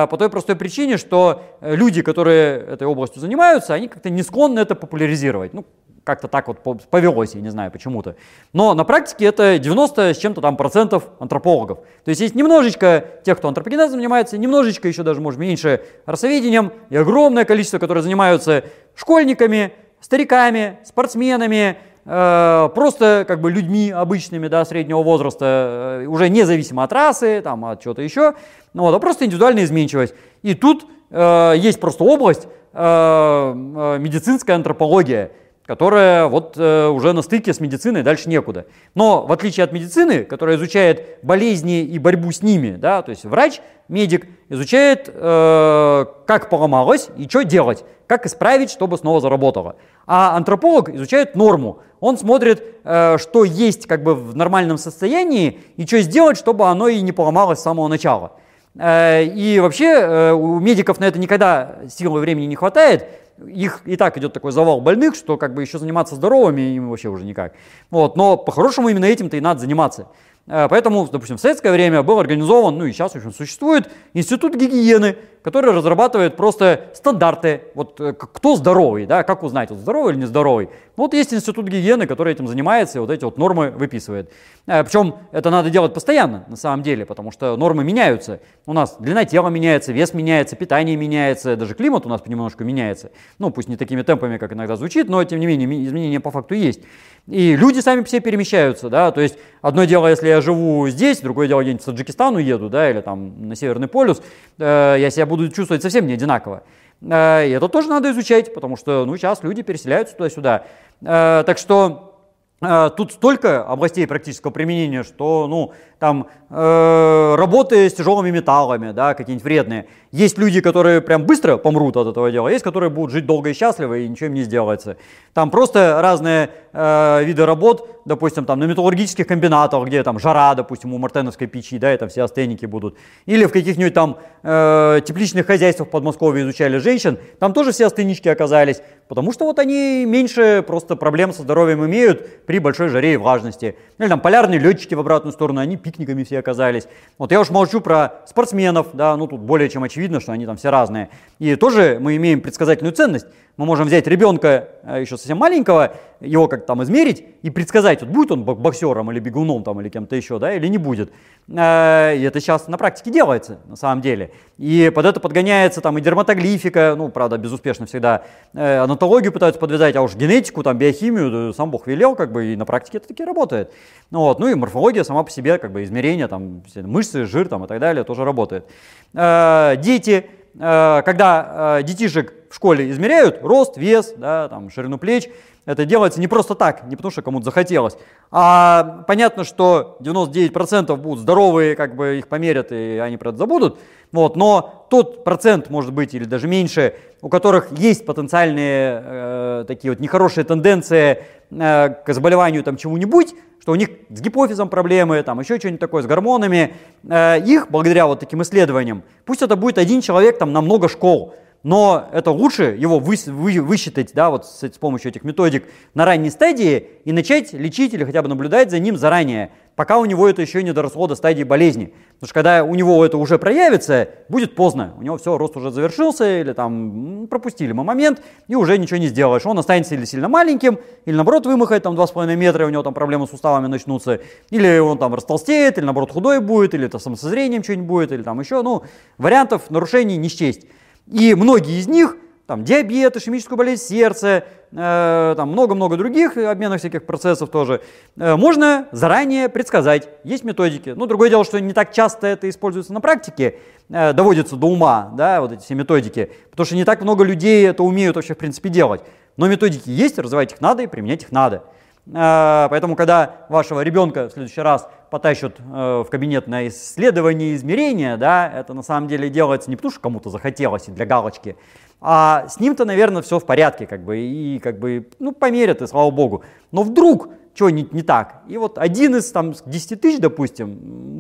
по 0.08 0.18
той 0.18 0.30
простой 0.30 0.56
причине, 0.56 0.98
что 0.98 1.44
э, 1.62 1.76
люди, 1.76 2.02
которые 2.02 2.60
этой 2.60 2.88
областью 2.88 3.22
занимаются, 3.22 3.74
они 3.74 3.88
как-то 3.88 4.10
не 4.10 4.24
склонны 4.24 4.60
это 4.60 4.76
популяризировать. 4.76 5.54
Ну, 5.54 5.66
как-то 6.06 6.28
так 6.28 6.48
вот 6.48 6.60
повелось, 6.90 7.34
я 7.34 7.42
не 7.42 7.50
знаю 7.50 7.72
почему-то. 7.72 8.16
Но 8.54 8.74
на 8.74 8.84
практике 8.84 9.26
это 9.26 9.58
90 9.58 10.14
с 10.14 10.18
чем-то 10.18 10.40
там 10.40 10.56
процентов 10.56 11.10
антропологов. 11.20 11.80
То 12.04 12.10
есть 12.10 12.22
есть 12.22 12.36
немножечко 12.36 13.06
тех, 13.24 13.38
кто 13.40 13.48
антропогенезом 13.48 13.98
занимается, 14.00 14.38
немножечко 14.38 14.88
еще 14.88 15.04
даже, 15.04 15.20
может, 15.20 15.40
меньше 15.40 15.82
расоведением, 16.06 16.72
и 16.90 16.96
огромное 16.96 17.44
количество, 17.44 17.80
которые 17.80 18.04
занимаются 18.04 18.66
школьниками, 18.96 19.74
стариками, 20.00 20.78
спортсменами, 20.86 21.78
Э, 22.06 22.70
просто 22.76 23.26
как 23.28 23.42
бы 23.42 23.50
людьми 23.50 23.90
обычными, 23.90 24.48
да, 24.48 24.64
среднего 24.64 25.02
возраста, 25.02 26.02
э, 26.04 26.06
уже 26.06 26.30
независимо 26.30 26.84
от 26.84 26.94
расы, 26.94 27.42
там, 27.42 27.66
от 27.66 27.82
чего-то 27.82 28.04
еще, 28.04 28.36
ну, 28.74 28.84
вот, 28.84 28.94
а 28.94 29.00
просто 29.00 29.26
индивидуальная 29.26 29.64
изменчивость. 29.64 30.14
И 30.44 30.54
тут 30.54 30.86
э, 31.10 31.54
есть 31.58 31.80
просто 31.80 32.04
область 32.04 32.48
э, 32.74 33.54
медицинская 34.00 34.56
антропология, 34.56 35.32
которая 35.66 36.28
вот 36.28 36.56
э, 36.58 36.88
уже 36.88 37.14
на 37.14 37.22
стыке 37.22 37.54
с 37.54 37.60
медициной, 37.60 38.04
дальше 38.04 38.30
некуда. 38.30 38.66
Но 38.94 39.26
в 39.26 39.32
отличие 39.32 39.64
от 39.64 39.72
медицины, 39.72 40.24
которая 40.24 40.58
изучает 40.58 41.20
болезни 41.24 41.82
и 41.82 41.98
борьбу 41.98 42.32
с 42.32 42.42
ними, 42.44 42.76
да, 42.76 43.02
то 43.02 43.10
есть 43.10 43.26
врач, 43.26 43.62
медик 43.88 44.28
изучает, 44.50 45.10
э, 45.12 46.06
как 46.28 46.50
поломалось 46.50 47.10
и 47.18 47.28
что 47.28 47.44
делать, 47.44 47.84
как 48.08 48.26
исправить, 48.28 48.70
чтобы 48.70 48.98
снова 48.98 49.20
заработало. 49.22 49.76
А 50.06 50.36
антрополог 50.38 50.90
изучает 50.90 51.36
норму. 51.36 51.80
Он 52.00 52.18
смотрит, 52.18 52.64
э, 52.84 53.18
что 53.18 53.44
есть 53.44 53.88
как 53.88 54.04
бы 54.04 54.14
в 54.14 54.36
нормальном 54.36 54.78
состоянии 54.78 55.60
и 55.78 55.88
что 55.88 56.00
сделать, 56.02 56.38
чтобы 56.38 56.68
оно 56.68 56.88
и 56.88 57.02
не 57.02 57.12
поломалось 57.12 57.60
с 57.60 57.64
самого 57.64 57.88
начала. 57.88 58.34
Э, 58.78 59.24
и 59.24 59.60
вообще 59.60 59.86
э, 59.86 60.32
у 60.34 60.60
медиков 60.60 61.00
на 61.00 61.06
это 61.06 61.20
никогда 61.20 61.78
силы 61.90 62.20
времени 62.20 62.46
не 62.46 62.56
хватает, 62.56 63.08
их 63.46 63.82
и 63.86 63.96
так 63.96 64.18
идет 64.18 64.34
такой 64.34 64.52
завал 64.52 64.82
больных, 64.82 65.16
что 65.16 65.38
как 65.38 65.54
бы 65.54 65.62
еще 65.62 65.78
заниматься 65.78 66.16
здоровыми 66.16 66.62
им 66.62 66.90
вообще 66.90 67.10
уже 67.10 67.26
никак. 67.26 67.54
Вот, 67.90 68.16
но 68.16 68.38
по-хорошему 68.38 68.90
именно 68.90 69.06
этим-то 69.06 69.38
и 69.38 69.42
надо 69.42 69.62
заниматься. 69.62 70.08
Э, 70.48 70.68
поэтому, 70.70 71.08
допустим, 71.10 71.38
в 71.38 71.42
советское 71.42 71.72
время 71.72 72.04
был 72.04 72.20
организован, 72.20 72.78
ну 72.78 72.86
и 72.86 72.92
сейчас, 72.92 73.14
в 73.14 73.16
общем, 73.16 73.34
существует 73.34 73.90
институт 74.14 74.56
гигиены, 74.56 75.18
который 75.46 75.74
разрабатывает 75.74 76.36
просто 76.36 76.86
стандарты, 76.96 77.62
вот 77.76 78.02
э, 78.02 78.14
кто 78.14 78.56
здоровый, 78.56 79.06
да, 79.06 79.22
как 79.22 79.44
узнать, 79.44 79.70
вот 79.70 79.78
здоровый 79.78 80.14
или 80.14 80.22
нездоровый. 80.22 80.70
Ну, 80.98 81.04
вот 81.04 81.14
есть 81.14 81.36
институт 81.36 81.68
гигиены, 81.68 82.08
который 82.08 82.34
этим 82.34 82.48
занимается 82.48 82.98
и 82.98 83.02
вот 83.02 83.12
эти 83.12 83.24
вот 83.26 83.38
нормы 83.38 83.70
выписывает. 83.70 84.32
Э, 84.66 84.84
Причем 84.84 85.18
это 85.32 85.52
надо 85.52 85.70
делать 85.70 85.94
постоянно, 85.94 86.46
на 86.48 86.56
самом 86.56 86.82
деле, 86.82 87.06
потому 87.06 87.30
что 87.30 87.56
нормы 87.58 87.84
меняются. 87.84 88.40
У 88.66 88.74
нас 88.74 88.96
длина 89.00 89.24
тела 89.26 89.50
меняется, 89.50 89.94
вес 89.94 90.16
меняется, 90.16 90.56
питание 90.56 90.96
меняется, 90.96 91.56
даже 91.56 91.76
климат 91.76 92.08
у 92.08 92.10
нас 92.10 92.22
понемножку 92.22 92.64
меняется. 92.64 93.12
Ну, 93.38 93.52
пусть 93.52 93.70
не 93.70 93.78
такими 93.78 94.02
темпами, 94.02 94.40
как 94.40 94.52
иногда 94.52 94.76
звучит, 94.78 95.10
но 95.10 95.24
тем 95.26 95.40
не 95.40 95.46
менее 95.46 95.86
изменения 95.86 96.20
по 96.20 96.32
факту 96.32 96.56
есть. 96.56 96.82
И 97.28 97.56
люди 97.56 97.80
сами 97.80 98.04
все 98.04 98.20
перемещаются, 98.20 98.88
да, 98.88 99.12
то 99.12 99.20
есть 99.20 99.40
одно 99.64 99.86
дело, 99.86 100.08
если 100.08 100.28
я 100.28 100.42
живу 100.42 100.88
здесь, 100.90 101.22
другое 101.22 101.48
дело, 101.48 101.62
где-нибудь 101.62 101.82
в 101.82 101.86
Таджикистан 101.86 102.36
уеду, 102.36 102.70
да, 102.70 102.88
или 102.92 103.02
там 103.02 103.48
на 103.48 103.56
Северный 103.56 103.88
полюс, 103.88 104.22
э, 104.60 104.98
я 105.00 105.10
себя 105.10 105.26
буду 105.26 105.35
чувствовать 105.50 105.82
совсем 105.82 106.08
не 106.08 106.14
одинаково. 106.14 106.64
Э, 107.02 107.48
и 107.48 107.52
это 107.52 107.70
тоже 107.70 107.90
надо 107.90 108.12
изучать, 108.12 108.54
потому 108.54 108.78
что 108.78 109.06
ну, 109.06 109.16
сейчас 109.18 109.44
люди 109.44 109.62
переселяются 109.62 110.16
туда-сюда. 110.16 110.66
Э, 111.02 111.44
так 111.46 111.58
что 111.58 112.20
э, 112.62 112.90
Тут 112.96 113.14
столько 113.14 113.64
областей 113.64 114.08
практического 114.08 114.52
применения, 114.52 115.04
что 115.04 115.48
ну, 115.48 115.74
там 116.06 116.28
э, 116.52 117.36
работы 117.36 117.90
с 117.90 117.94
тяжелыми 117.94 118.30
металлами, 118.30 118.92
да, 118.92 119.16
какие-нибудь 119.16 119.44
вредные. 119.44 119.88
Есть 120.12 120.38
люди, 120.38 120.62
которые 120.62 121.02
прям 121.02 121.26
быстро 121.26 121.58
помрут 121.58 121.98
от 121.98 122.08
этого 122.08 122.32
дела, 122.32 122.48
есть, 122.50 122.64
которые 122.64 122.92
будут 122.92 123.12
жить 123.12 123.26
долго 123.26 123.50
и 123.50 123.54
счастливо, 123.54 123.98
и 123.98 124.08
ничего 124.08 124.28
им 124.28 124.36
не 124.36 124.44
сделается. 124.44 124.98
Там 125.34 125.50
просто 125.50 126.00
разные 126.02 126.52
э, 126.74 127.24
виды 127.24 127.46
работ, 127.46 127.90
допустим, 128.06 128.46
там 128.46 128.60
на 128.60 128.66
металлургических 128.66 129.26
комбинатах, 129.26 129.84
где 129.88 130.04
там 130.04 130.20
жара, 130.20 130.54
допустим, 130.54 130.94
у 130.94 131.00
мартеновской 131.00 131.48
печи, 131.48 131.80
да, 131.80 131.94
и 131.94 131.98
там 131.98 132.08
все 132.08 132.24
астеники 132.24 132.68
будут. 132.68 132.96
Или 133.26 133.46
в 133.46 133.52
каких-нибудь 133.52 133.94
там 133.94 134.18
э, 134.44 135.02
тепличных 135.04 135.48
хозяйствах 135.48 135.90
в 135.90 135.92
Подмосковье 135.92 136.44
изучали 136.44 136.78
женщин, 136.78 137.18
там 137.40 137.52
тоже 137.52 137.72
все 137.72 137.88
астенички 137.88 138.30
оказались, 138.30 138.82
потому 139.08 139.34
что 139.34 139.46
вот 139.46 139.58
они 139.58 140.06
меньше 140.06 140.64
просто 140.66 140.96
проблем 140.96 141.34
со 141.34 141.42
здоровьем 141.42 141.84
имеют 141.86 142.46
при 142.46 142.60
большой 142.60 142.90
жаре 142.90 143.16
и 143.16 143.18
влажности. 143.18 143.76
Или 143.98 144.08
там 144.08 144.22
полярные 144.22 144.60
летчики 144.60 144.94
в 144.94 145.00
обратную 145.00 145.34
сторону, 145.34 145.60
они 145.60 145.78
пикниками 145.96 146.24
все 146.24 146.40
оказались. 146.40 146.88
Вот 147.18 147.32
я 147.32 147.40
уж 147.40 147.50
молчу 147.50 147.82
про 147.82 148.22
спортсменов, 148.28 148.88
да, 148.94 149.16
ну 149.16 149.28
тут 149.28 149.40
более 149.42 149.70
чем 149.70 149.84
очевидно, 149.84 150.20
что 150.20 150.32
они 150.32 150.46
там 150.46 150.58
все 150.58 150.70
разные. 150.70 151.10
И 151.40 151.56
тоже 151.56 151.98
мы 152.00 152.16
имеем 152.18 152.42
предсказательную 152.42 152.94
ценность. 152.94 153.28
Мы 153.58 153.66
можем 153.66 153.88
взять 153.88 154.06
ребенка 154.08 154.68
э, 154.84 155.02
еще 155.02 155.18
совсем 155.18 155.38
маленького, 155.38 155.94
его 156.20 156.50
как 156.50 156.66
там 156.66 156.84
измерить 156.84 157.26
и 157.42 157.50
предсказать, 157.50 158.02
вот 158.02 158.10
будет 158.10 158.32
он 158.32 158.44
боксером 158.44 159.12
или 159.12 159.20
бегуном 159.20 159.64
там 159.64 159.80
или 159.80 159.88
кем-то 159.88 160.16
еще, 160.18 160.40
да, 160.40 160.54
или 160.54 160.68
не 160.68 160.78
будет. 160.78 161.12
Э, 161.48 162.16
и 162.18 162.22
это 162.24 162.42
сейчас 162.42 162.68
на 162.68 162.78
практике 162.78 163.12
делается, 163.12 163.60
на 163.68 163.78
самом 163.78 164.02
деле. 164.02 164.32
И 164.58 164.92
под 164.94 165.06
это 165.06 165.22
подгоняется 165.22 165.80
там 165.80 165.98
и 165.98 166.02
дерматоглифика, 166.02 166.96
ну, 166.98 167.08
правда, 167.08 167.38
безуспешно 167.38 167.86
всегда, 167.86 168.24
э, 168.54 168.80
анатологию 168.80 169.32
пытаются 169.32 169.60
подвязать, 169.60 169.96
а 169.96 170.02
уж 170.02 170.16
генетику, 170.16 170.62
там, 170.62 170.78
биохимию, 170.78 171.54
сам 171.54 171.72
Бог 171.72 171.88
велел, 171.88 172.16
как 172.16 172.34
бы, 172.34 172.48
и 172.48 172.56
на 172.58 172.66
практике 172.66 172.98
это 172.98 173.08
таки 173.08 173.24
работает. 173.24 173.72
Вот, 174.12 174.40
ну 174.40 174.50
и 174.50 174.56
морфология 174.56 175.06
сама 175.06 175.24
по 175.24 175.32
себе, 175.32 175.58
как 175.60 175.72
бы, 175.72 175.75
измерения, 175.84 176.28
там, 176.28 176.64
мышцы, 176.76 177.26
жир, 177.26 177.48
там, 177.48 177.66
и 177.66 177.68
так 177.68 177.80
далее, 177.80 178.04
тоже 178.04 178.24
работает. 178.24 178.66
Дети, 179.14 180.26
когда 180.58 181.82
детишек 181.84 182.34
в 182.50 182.56
школе 182.56 182.90
измеряют 182.92 183.44
рост, 183.44 183.78
вес, 183.78 184.14
да, 184.16 184.48
там, 184.48 184.70
ширину 184.70 184.98
плеч. 184.98 185.30
Это 185.66 185.86
делается 185.86 186.20
не 186.20 186.28
просто 186.28 186.54
так, 186.54 186.86
не 186.88 186.96
потому 186.96 187.12
что 187.12 187.22
кому-то 187.24 187.46
захотелось. 187.46 187.98
А 188.32 189.04
понятно, 189.08 189.44
что 189.44 189.98
99% 190.00 190.96
будут 190.98 191.20
здоровые, 191.20 191.76
как 191.76 191.96
бы 191.96 192.20
их 192.20 192.28
померят 192.28 192.72
и 192.72 193.00
они 193.02 193.18
про 193.18 193.30
это 193.30 193.40
забудут. 193.40 193.80
Вот, 194.12 194.36
но 194.36 194.86
тот 194.90 195.24
процент, 195.24 195.70
может 195.70 195.92
быть, 195.92 196.14
или 196.14 196.26
даже 196.26 196.48
меньше, 196.48 196.96
у 197.22 197.30
которых 197.30 197.72
есть 197.72 198.06
потенциальные 198.06 199.04
э, 199.04 199.66
такие 199.68 199.92
вот 199.92 200.00
нехорошие 200.00 200.44
тенденции 200.44 201.24
э, 201.50 201.90
к 201.90 202.14
заболеванию 202.14 202.64
там 202.64 202.78
чему-нибудь, 202.78 203.34
что 203.60 203.72
у 203.72 203.76
них 203.76 203.90
с 204.10 204.22
гипофизом 204.22 204.70
проблемы, 204.70 205.24
там 205.24 205.40
еще 205.40 205.58
что-нибудь 205.58 205.80
такое, 205.80 206.04
с 206.04 206.06
гормонами, 206.06 206.76
э, 207.04 207.42
их, 207.44 207.72
благодаря 207.72 208.06
вот 208.06 208.20
таким 208.20 208.44
исследованиям, 208.44 209.02
пусть 209.26 209.42
это 209.42 209.56
будет 209.56 209.80
один 209.80 210.02
человек 210.02 210.38
там 210.38 210.54
на 210.54 210.62
много 210.62 210.88
школ, 210.88 211.34
но 211.66 212.10
это 212.14 212.30
лучше 212.30 212.78
его 212.78 213.00
вы, 213.00 213.16
вы, 213.26 213.60
высчитать 213.60 214.12
да, 214.14 214.30
вот 214.30 214.46
с, 214.46 214.62
с 214.62 214.78
помощью 214.78 215.10
этих 215.10 215.24
методик 215.24 215.64
на 215.96 216.06
ранней 216.06 216.30
стадии 216.30 216.90
и 217.06 217.12
начать 217.12 217.54
лечить 217.54 217.92
или 217.96 218.04
хотя 218.04 218.22
бы 218.22 218.28
наблюдать 218.28 218.70
за 218.70 218.78
ним 218.78 218.98
заранее, 218.98 219.50
пока 219.76 219.98
у 219.98 220.06
него 220.06 220.30
это 220.30 220.44
еще 220.44 220.62
не 220.62 220.74
доросло 220.74 221.08
до 221.08 221.16
стадии 221.16 221.42
болезни. 221.42 221.92
Потому 222.20 222.28
что 222.28 222.34
когда 222.36 222.64
у 222.64 222.76
него 222.76 223.04
это 223.04 223.18
уже 223.18 223.40
проявится, 223.40 224.10
будет 224.30 224.54
поздно. 224.54 224.94
У 225.00 225.02
него 225.02 225.18
все, 225.18 225.40
рост 225.40 225.58
уже 225.58 225.72
завершился, 225.72 226.40
или 226.40 226.54
там 226.54 227.26
пропустили 227.28 227.72
мы 227.72 227.84
момент, 227.84 228.22
и 228.48 228.54
уже 228.54 228.78
ничего 228.78 228.98
не 228.98 229.08
сделаешь. 229.08 229.48
Он 229.48 229.58
останется 229.58 229.96
или 229.96 230.06
сильно 230.06 230.30
маленьким, 230.30 230.78
или 231.06 231.16
наоборот 231.16 231.48
вымахает 231.48 231.82
там 231.82 231.96
2,5 231.96 232.36
метра, 232.36 232.66
и 232.66 232.68
у 232.68 232.70
него 232.70 232.84
там 232.84 232.94
проблемы 232.94 233.26
с 233.26 233.32
суставами 233.32 233.66
начнутся, 233.66 234.22
или 234.52 234.78
он 234.78 235.00
там 235.00 235.16
растолстеет, 235.16 235.80
или 235.80 235.86
наоборот 235.86 236.12
худой 236.12 236.42
будет, 236.42 236.76
или 236.76 236.86
это 236.86 237.00
со 237.00 237.16
зрением 237.16 237.64
что-нибудь 237.64 237.88
будет, 237.88 238.12
или 238.12 238.22
там 238.22 238.40
еще. 238.40 238.62
Ну, 238.62 238.84
вариантов 239.18 239.72
нарушений 239.72 240.18
не 240.18 240.30
счесть. 240.30 240.68
И 241.12 241.36
многие 241.36 241.80
из 241.80 241.88
них, 241.88 242.18
там 242.48 242.64
диабет, 242.64 243.16
ишемическую 243.16 243.58
болезнь 243.58 243.84
сердца, 243.84 244.46
э, 244.72 245.34
там 245.38 245.52
много-много 245.52 245.98
других 245.98 246.38
обменных 246.38 246.80
всяких 246.80 247.06
процессов 247.06 247.50
тоже, 247.50 247.82
э, 248.18 248.36
можно 248.36 248.88
заранее 248.92 249.50
предсказать. 249.50 250.10
Есть 250.24 250.44
методики. 250.44 250.90
Но 250.90 251.06
другое 251.06 251.30
дело, 251.30 251.44
что 251.44 251.60
не 251.60 251.74
так 251.74 251.94
часто 251.94 252.28
это 252.28 252.50
используется 252.50 252.94
на 252.94 253.02
практике, 253.02 253.60
э, 253.90 254.14
доводится 254.14 254.56
до 254.56 254.68
ума, 254.68 255.12
да, 255.16 255.42
вот 255.42 255.52
эти 255.52 255.62
все 255.62 255.76
методики, 255.76 256.32
потому 256.52 256.66
что 256.66 256.76
не 256.76 256.86
так 256.86 257.02
много 257.02 257.24
людей 257.24 257.68
это 257.68 257.84
умеют 257.84 258.16
вообще 258.16 258.34
в 258.34 258.38
принципе 258.38 258.70
делать. 258.70 259.02
Но 259.38 259.48
методики 259.48 259.90
есть, 259.90 260.18
развивать 260.18 260.54
их 260.54 260.62
надо 260.62 260.84
и 260.84 260.88
применять 260.88 261.24
их 261.24 261.32
надо. 261.32 261.64
Э, 262.08 262.68
поэтому, 262.70 262.96
когда 262.96 263.46
вашего 263.50 263.82
ребенка 263.82 264.28
в 264.28 264.32
следующий 264.32 264.62
раз 264.62 264.88
потащат 265.10 265.60
э, 265.60 266.04
в 266.06 266.10
кабинет 266.10 266.48
на 266.48 266.68
исследование 266.68 267.56
измерения, 267.56 268.18
да, 268.18 268.52
это 268.52 268.74
на 268.74 268.84
самом 268.84 269.08
деле 269.08 269.30
делается 269.30 269.70
не 269.70 269.76
потому, 269.76 269.92
что 269.92 270.02
кому-то 270.02 270.30
захотелось 270.30 270.88
и 270.88 270.92
для 270.92 271.06
галочки, 271.06 271.56
а 272.02 272.48
с 272.48 272.60
ним-то, 272.60 272.86
наверное, 272.86 273.22
все 273.22 273.40
в 273.40 273.46
порядке, 273.46 273.88
как 273.88 274.04
бы, 274.04 274.20
и 274.20 274.60
как 274.60 274.80
бы, 274.80 275.10
ну, 275.20 275.32
померят, 275.32 275.82
и 275.82 275.88
слава 275.88 276.12
богу. 276.12 276.44
Но 276.72 276.84
вдруг 276.84 277.30
что 277.56 277.70
не, 277.70 277.88
не 277.92 278.02
так, 278.02 278.42
и 278.50 278.58
вот 278.58 278.78
один 278.78 279.16
из 279.16 279.32
там 279.32 279.54
10 279.66 280.02
тысяч, 280.02 280.20
допустим, 280.20 280.76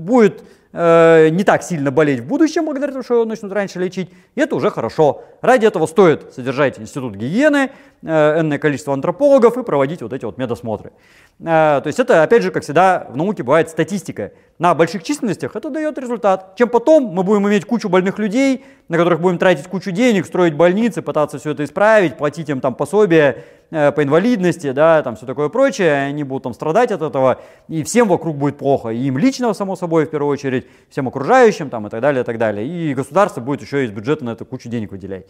будет 0.06 0.44
э, 0.76 1.30
не 1.30 1.44
так 1.44 1.64
сильно 1.64 1.90
болеть 1.90 2.20
в 2.20 2.28
будущем, 2.28 2.66
благодаря 2.66 2.92
тому, 2.92 3.04
что 3.04 3.16
его 3.16 3.26
начнут 3.26 3.52
раньше 3.54 3.80
лечить, 3.80 4.10
и 4.36 4.42
это 4.42 4.56
уже 4.56 4.70
хорошо. 4.70 5.24
Ради 5.42 5.66
этого 5.66 5.88
стоит 5.88 6.34
содержать 6.34 6.80
институт 6.80 7.16
гигиены, 7.16 7.72
э, 8.04 8.40
энное 8.40 8.60
количество 8.60 8.94
антропологов 8.94 9.58
и 9.58 9.64
проводить 9.64 10.02
вот 10.02 10.12
эти 10.12 10.26
вот 10.26 10.38
медосмотры. 10.38 10.92
Э, 11.40 11.80
то 11.82 11.84
есть 11.86 12.00
это, 12.00 12.24
опять 12.24 12.44
же, 12.44 12.52
как 12.52 12.64
всегда, 12.64 13.08
в 13.10 13.16
науке 13.16 13.44
бывает 13.44 13.70
статистика. 13.70 14.34
На 14.60 14.76
больших 14.76 15.04
численностях 15.04 15.56
это 15.56 15.70
дает 15.70 15.98
результат. 15.98 16.56
Чем 16.58 16.70
потом 16.70 17.06
мы 17.06 17.24
будем 17.24 17.48
иметь 17.48 17.66
кучу 17.66 17.90
больных 17.90 18.20
людей, 18.20 18.64
на 18.90 18.98
которых 18.98 19.22
будем 19.22 19.38
тратить 19.38 19.68
кучу 19.68 19.92
денег, 19.92 20.26
строить 20.26 20.54
больницы, 20.54 21.02
пытаться 21.02 21.40
все 21.40 21.52
это 21.52 21.64
исправить, 21.64 22.18
платить 22.18 22.50
им 22.50 22.62
там 22.62 22.76
пособия 22.76 23.44
э, 23.72 23.92
по 23.92 24.04
инвалидности, 24.04 24.72
да, 24.72 25.02
там 25.04 25.16
все 25.16 25.26
такое 25.26 25.50
прочее, 25.50 25.94
они 25.94 26.24
будут 26.24 26.44
там 26.44 26.54
страдать 26.54 26.92
от 26.92 27.02
этого, 27.02 27.42
и 27.68 27.84
всем 27.84 28.08
вокруг 28.08 28.38
будет 28.38 28.58
плохо, 28.58 28.90
и 28.90 29.00
им 29.00 29.18
лично, 29.18 29.54
само 29.54 29.76
собой, 29.76 30.06
в 30.06 30.10
первую 30.10 30.32
очередь, 30.32 30.68
всем 30.90 31.08
окружающим 31.08 31.70
там 31.70 31.88
и 31.88 31.90
так 31.90 32.02
далее, 32.02 32.22
и 32.22 32.26
так 32.26 32.38
далее. 32.38 32.68
И 32.68 32.94
государство 32.94 33.42
будет 33.42 33.62
еще 33.62 33.86
из 33.86 33.92
бюджета 33.92 34.26
на 34.26 34.32
это 34.32 34.46
кучу 34.46 34.70
денег 34.70 34.92
выделять. 34.92 35.26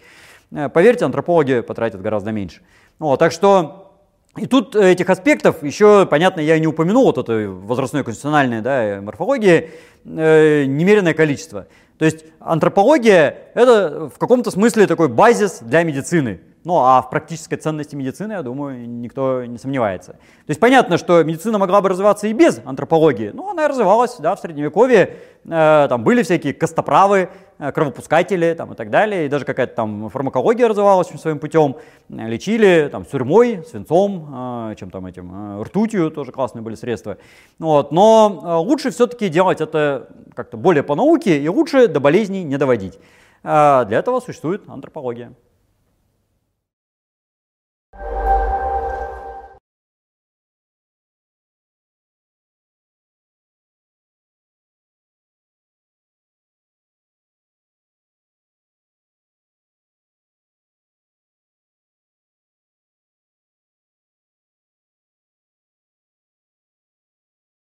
Э, 0.51 0.69
поверьте, 0.69 1.05
антропологи 1.05 1.61
потратят 1.61 2.01
гораздо 2.01 2.31
меньше. 2.31 2.61
Вот, 2.99 3.19
так 3.19 3.31
что 3.31 3.85
и 4.37 4.47
тут 4.47 4.75
этих 4.75 5.09
аспектов 5.09 5.63
еще, 5.63 6.05
понятно, 6.05 6.41
я 6.41 6.59
не 6.59 6.67
упомянул, 6.67 7.05
вот 7.05 7.17
этой 7.17 7.47
возрастной 7.47 8.03
конституциональной 8.03 8.61
да, 8.61 8.99
морфологии, 9.01 9.71
э, 10.03 10.65
немеренное 10.65 11.13
количество. 11.13 11.67
То 11.97 12.03
есть 12.03 12.25
антропология– 12.41 13.37
это 13.53 14.09
в 14.13 14.17
каком-то 14.17 14.51
смысле 14.51 14.87
такой 14.87 15.07
базис 15.07 15.59
для 15.61 15.83
медицины. 15.83 16.41
Ну 16.65 16.77
а 16.77 16.99
в 17.03 17.11
практической 17.11 17.57
ценности 17.57 17.95
медицины, 17.95 18.33
я 18.33 18.41
думаю, 18.41 18.89
никто 18.89 19.45
не 19.45 19.59
сомневается. 19.59 20.13
То 20.13 20.49
есть 20.49 20.59
понятно, 20.59 20.97
что 20.97 21.23
медицина 21.23 21.59
могла 21.59 21.79
бы 21.79 21.89
развиваться 21.89 22.25
и 22.25 22.33
без 22.33 22.59
антропологии, 22.65 23.29
но 23.35 23.51
она 23.51 23.67
развивалась 23.67 24.17
да, 24.17 24.35
в 24.35 24.39
Средневековье. 24.39 25.15
Э, 25.45 25.85
там 25.87 26.03
были 26.03 26.23
всякие 26.23 26.55
костоправы, 26.55 27.29
э, 27.59 27.71
кровопускатели 27.71 28.55
там, 28.57 28.73
и 28.73 28.75
так 28.75 28.89
далее. 28.89 29.27
И 29.27 29.29
даже 29.29 29.45
какая-то 29.45 29.75
там 29.75 30.09
фармакология 30.09 30.67
развивалась 30.67 31.07
своим 31.21 31.37
путем. 31.37 31.75
Лечили 32.09 32.89
там 32.91 33.05
сурьмой, 33.05 33.63
свинцом, 33.69 34.71
э, 34.71 34.75
чем 34.79 34.89
там 34.89 35.05
этим, 35.05 35.59
э, 35.59 35.63
ртутью, 35.63 36.09
тоже 36.09 36.31
классные 36.31 36.63
были 36.63 36.73
средства. 36.73 37.17
Вот. 37.59 37.91
Но 37.91 38.41
э, 38.43 38.53
лучше 38.55 38.89
все-таки 38.89 39.29
делать 39.29 39.61
это 39.61 40.09
как-то 40.33 40.57
более 40.57 40.81
по 40.81 40.95
науке 40.95 41.39
и 41.39 41.47
лучше 41.47 41.87
до 41.87 41.99
болезней 41.99 42.43
не 42.43 42.57
доводить. 42.57 42.97
Э, 43.43 43.85
для 43.87 43.99
этого 43.99 44.19
существует 44.19 44.67
антропология. 44.67 45.31